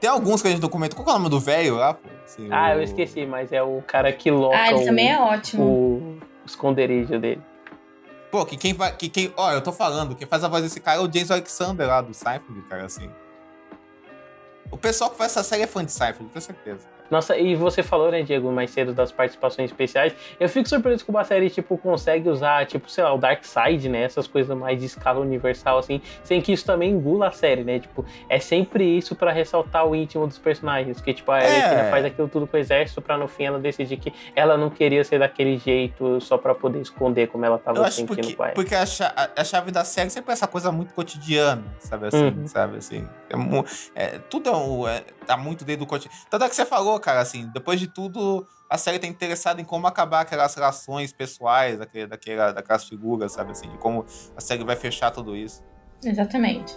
[0.00, 0.96] tem alguns que a gente não comentou.
[0.98, 1.96] Qual que é o nome do velho lá?
[2.24, 5.10] Assim, ah, o- eu esqueci, mas é o cara que loca Ah, ele o, também
[5.10, 5.62] é ótimo.
[5.64, 7.40] o esconderijo dele.
[8.30, 8.94] Pô, que quem vai.
[8.96, 11.30] Que quem, ó, eu tô falando, quem faz a voz desse cara é o James
[11.30, 13.10] Alexander lá do Seinfeld, cara, assim.
[14.70, 16.86] O pessoal que faz essa série é fã de Seinfeld, tenho certeza.
[17.12, 20.14] Nossa, e você falou, né, Diego, mais cedo das participações especiais.
[20.40, 23.86] Eu fico surpreso que uma série, tipo, consegue usar, tipo, sei lá, o Dark Side,
[23.90, 24.02] né?
[24.04, 27.78] Essas coisas mais de escala universal, assim, sem que isso também engula a série, né?
[27.80, 31.02] Tipo, é sempre isso pra ressaltar o íntimo dos personagens.
[31.02, 31.44] Que, tipo, a É.
[31.62, 34.70] Arlequina faz aquilo tudo com o exército pra no fim ela decidir que ela não
[34.70, 38.54] queria ser daquele jeito só pra poder esconder como ela tava sentindo porque, com ela.
[38.54, 42.06] porque a, cha- a- a chave da série sempre é essa coisa muito cotidiana, sabe
[42.06, 42.46] assim, Uhum.
[42.46, 43.06] sabe assim.
[43.28, 46.24] É é, tudo é, um, é, tá muito dentro do cotidiano.
[46.30, 49.64] Tanto é que você falou, cara, assim, depois de tudo, a série tá interessada em
[49.64, 54.04] como acabar aquelas relações pessoais daquele, daquela, daquelas figuras, sabe assim, de como
[54.36, 55.62] a série vai fechar tudo isso.
[56.04, 56.76] Exatamente.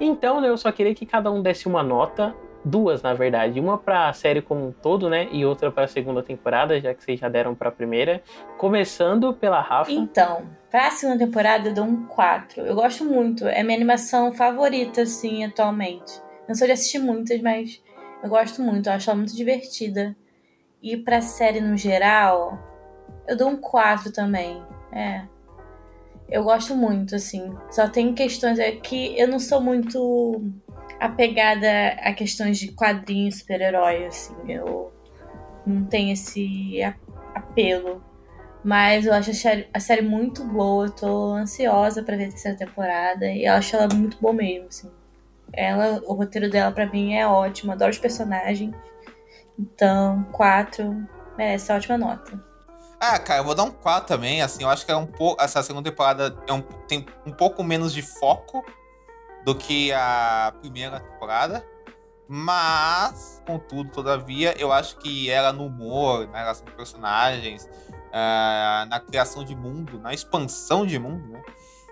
[0.00, 2.34] Então, né, eu só queria que cada um desse uma nota,
[2.64, 6.80] duas na verdade, uma pra série como um todo, né, e outra pra segunda temporada,
[6.80, 8.22] já que vocês já deram pra primeira.
[8.58, 9.92] Começando pela Rafa.
[9.92, 12.62] Então, pra segunda temporada eu dou um 4.
[12.62, 13.46] Eu gosto muito.
[13.46, 16.23] É minha animação favorita, assim, atualmente.
[16.46, 17.82] Não sou de assistir muitas, mas
[18.22, 18.88] eu gosto muito.
[18.88, 20.14] Eu acho ela muito divertida.
[20.82, 22.58] E pra série no geral,
[23.26, 24.62] eu dou um 4 também.
[24.92, 25.22] É.
[26.28, 27.54] Eu gosto muito, assim.
[27.70, 28.58] Só tem questões.
[28.58, 30.42] É que eu não sou muito
[31.00, 31.68] apegada
[32.02, 34.34] a questões de quadrinhos, super-herói, assim.
[34.48, 34.92] Eu
[35.66, 36.82] não tenho esse
[37.34, 38.04] apelo.
[38.62, 39.30] Mas eu acho
[39.72, 40.86] a série, muito boa.
[40.86, 43.26] Eu tô ansiosa pra ver a terceira temporada.
[43.26, 44.90] E eu acho ela muito boa mesmo, assim.
[45.56, 47.72] Ela, o roteiro dela pra mim é ótimo.
[47.72, 48.74] Adoro os personagens.
[49.58, 52.40] Então, 4 merece ótima nota.
[53.00, 55.42] Ah, cara, eu vou dar um 4 também, assim, eu acho que é um pouco,
[55.42, 58.64] essa segunda temporada é um, tem um pouco menos de foco
[59.44, 61.66] do que a primeira temporada,
[62.26, 67.68] mas, contudo, todavia, eu acho que ela no humor, na relação com personagens,
[68.08, 71.42] uh, na criação de mundo, na expansão de mundo, né?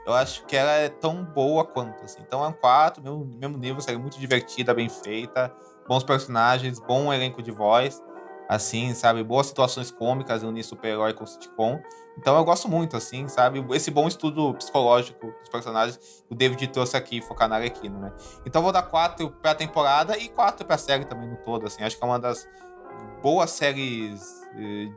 [0.04, 2.22] Eu acho que ela é tão boa quanto, assim.
[2.26, 5.54] Então é um 4, mesmo, mesmo nível, série muito divertida, bem feita,
[5.86, 8.02] bons personagens, bom elenco de voz,
[8.48, 9.22] assim, sabe?
[9.22, 11.80] Boas situações cômicas, unir super-herói com sitcom.
[12.18, 13.64] Então eu gosto muito, assim, sabe?
[13.70, 18.12] Esse bom estudo psicológico dos personagens que o David trouxe aqui, focar na Arlequina, né?
[18.44, 21.84] Então vou dar 4 pra temporada e 4 pra série também no todo, assim.
[21.84, 22.46] Acho que é uma das
[23.22, 24.41] boas séries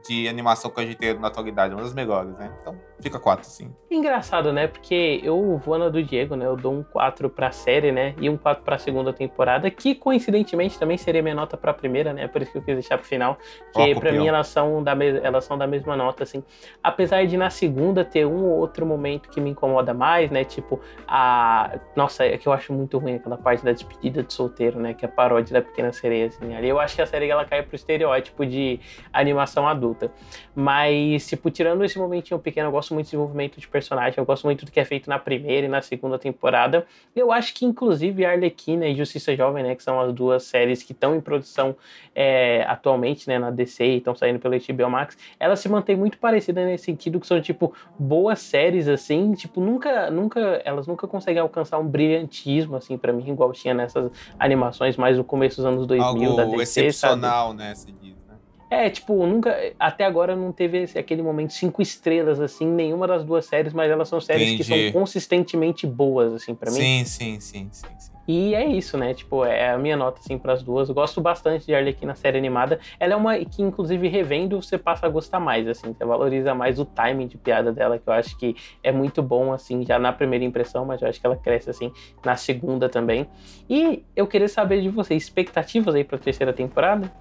[0.05, 2.51] de animação que a gente tem na atualidade, uma das melhores, né?
[2.59, 3.73] Então, fica 4, sim.
[3.89, 4.67] Engraçado, né?
[4.67, 6.45] Porque eu vou na do Diego, né?
[6.45, 8.13] Eu dou um 4 pra série, né?
[8.19, 12.27] E um 4 pra segunda temporada, que coincidentemente também seria minha nota pra primeira, né?
[12.27, 13.37] Por isso que eu quis deixar pro final.
[13.73, 14.91] Que oh, pra mim elas são, da
[15.23, 16.43] elas são da mesma nota, assim.
[16.83, 20.43] Apesar de na segunda ter um ou outro momento que me incomoda mais, né?
[20.43, 21.79] Tipo, a.
[21.95, 24.93] Nossa, é que eu acho muito ruim aquela parte da despedida de solteiro, né?
[24.93, 26.53] Que é a paródia da Pequena Sereia, assim.
[26.53, 28.81] Ali eu acho que a série ela cai pro estereótipo de
[29.13, 30.11] animação animação adulta.
[30.53, 34.43] Mas, tipo, tirando esse momentinho pequeno, eu gosto muito do desenvolvimento de personagem, eu gosto
[34.45, 36.85] muito do que é feito na primeira e na segunda temporada.
[37.15, 40.91] Eu acho que, inclusive, Arlequina e Justiça Jovem, né, que são as duas séries que
[40.91, 41.75] estão em produção
[42.13, 46.17] é, atualmente, né, na DC e estão saindo pelo HBO Max, elas se mantêm muito
[46.17, 51.41] parecidas nesse sentido, que são, tipo, boas séries, assim, tipo, nunca, nunca, elas nunca conseguem
[51.41, 55.85] alcançar um brilhantismo, assim, para mim, igual tinha nessas animações mais no começo dos anos
[55.85, 57.59] 2000 Algo da DC, excepcional, sabe?
[57.59, 58.24] né, se diz.
[58.69, 59.55] É, tipo, nunca.
[59.79, 63.91] Até agora não teve esse, aquele momento cinco estrelas, assim, nenhuma das duas séries, mas
[63.91, 64.57] elas são séries Entendi.
[64.57, 66.77] que são consistentemente boas, assim, para mim.
[66.77, 68.11] Sim, sim, sim, sim, sim.
[68.27, 69.13] E é isso, né?
[69.13, 70.89] Tipo, é a minha nota, assim, pras duas.
[70.89, 72.79] Eu gosto bastante de Arlequina série animada.
[72.99, 75.93] Ela é uma que, inclusive, revendo, você passa a gostar mais, assim.
[75.93, 79.53] Você valoriza mais o timing de piada dela, que eu acho que é muito bom,
[79.53, 81.91] assim, já na primeira impressão, mas eu acho que ela cresce, assim,
[82.23, 83.27] na segunda também.
[83.69, 87.11] E eu queria saber de vocês, expectativas aí pra terceira temporada?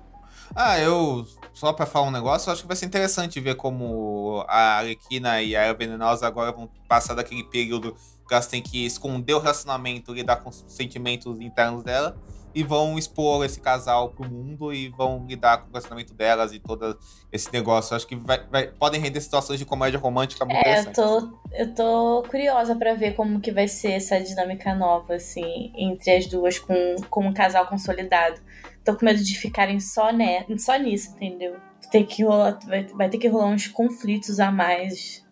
[0.54, 1.26] Ah, eu.
[1.52, 5.40] Só pra falar um negócio, eu acho que vai ser interessante ver como a Arlequina
[5.40, 7.94] e a Era Venenosa agora vão passar daquele período
[8.26, 12.16] que elas têm que esconder o relacionamento, lidar com os sentimentos internos dela,
[12.54, 16.58] e vão expor esse casal pro mundo e vão lidar com o relacionamento delas e
[16.58, 16.98] todo
[17.32, 17.96] esse negócio.
[17.96, 21.74] Acho que vai, vai, podem render situações de comédia romântica muito É, eu tô, eu
[21.74, 26.58] tô curiosa para ver como que vai ser essa dinâmica nova, assim, entre as duas,
[26.58, 28.40] com, com um casal consolidado
[28.84, 31.56] tô com medo de ficarem só, né, só nisso, entendeu?
[31.90, 35.24] Tem que rolar, vai, vai ter que rolar uns conflitos a mais.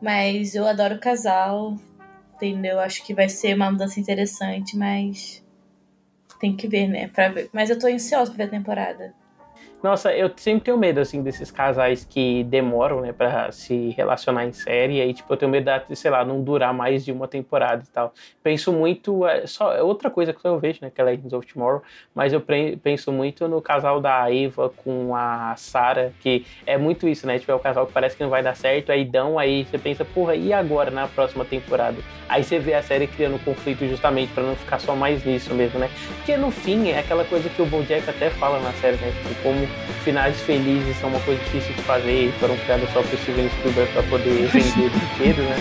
[0.00, 1.76] Mas eu adoro o casal,
[2.34, 2.78] entendeu?
[2.80, 5.41] Acho que vai ser uma mudança interessante, mas
[6.42, 7.08] tem que ver, né?
[7.08, 7.48] Pra ver.
[7.52, 9.14] Mas eu tô ansiosa pra ver a temporada.
[9.82, 14.52] Nossa, eu sempre tenho medo, assim, desses casais que demoram, né, pra se relacionar em
[14.52, 14.98] série.
[14.98, 17.82] E aí, tipo, eu tenho medo de, sei lá, não durar mais de uma temporada
[17.84, 18.14] e tal.
[18.44, 19.26] Penso muito.
[19.26, 21.82] É, só, é outra coisa que eu vejo, né, que é Legends of Tomorrow.
[22.14, 22.40] Mas eu
[22.80, 27.40] penso muito no casal da Eva com a Sarah, que é muito isso, né?
[27.40, 28.92] Tipo, é o casal que parece que não vai dar certo.
[28.92, 31.96] Aí dão, aí você pensa, porra, e agora na próxima temporada?
[32.28, 35.80] Aí você vê a série criando conflito justamente para não ficar só mais nisso mesmo,
[35.80, 35.90] né?
[36.16, 39.12] Porque no fim é aquela coisa que o Bojack até fala na série, né?
[39.22, 39.71] Tipo, como
[40.04, 43.92] finais felizes são uma coisa difícil de fazer e foram criados só para Steven Spielberg
[43.92, 45.56] para poder vender brinquedos, né?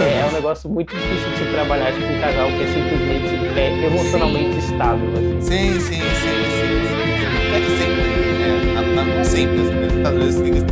[0.00, 3.58] É, é, um negócio muito difícil de se trabalhar tipo um casal que é simplesmente
[3.58, 4.72] é, emocionalmente sim.
[4.72, 5.08] estável.
[5.10, 5.40] Assim.
[5.40, 7.22] Sim, sim, sim, sim, sim.
[7.54, 8.00] É que sempre,
[8.42, 10.62] é, não, sempre, assim, muitas vezes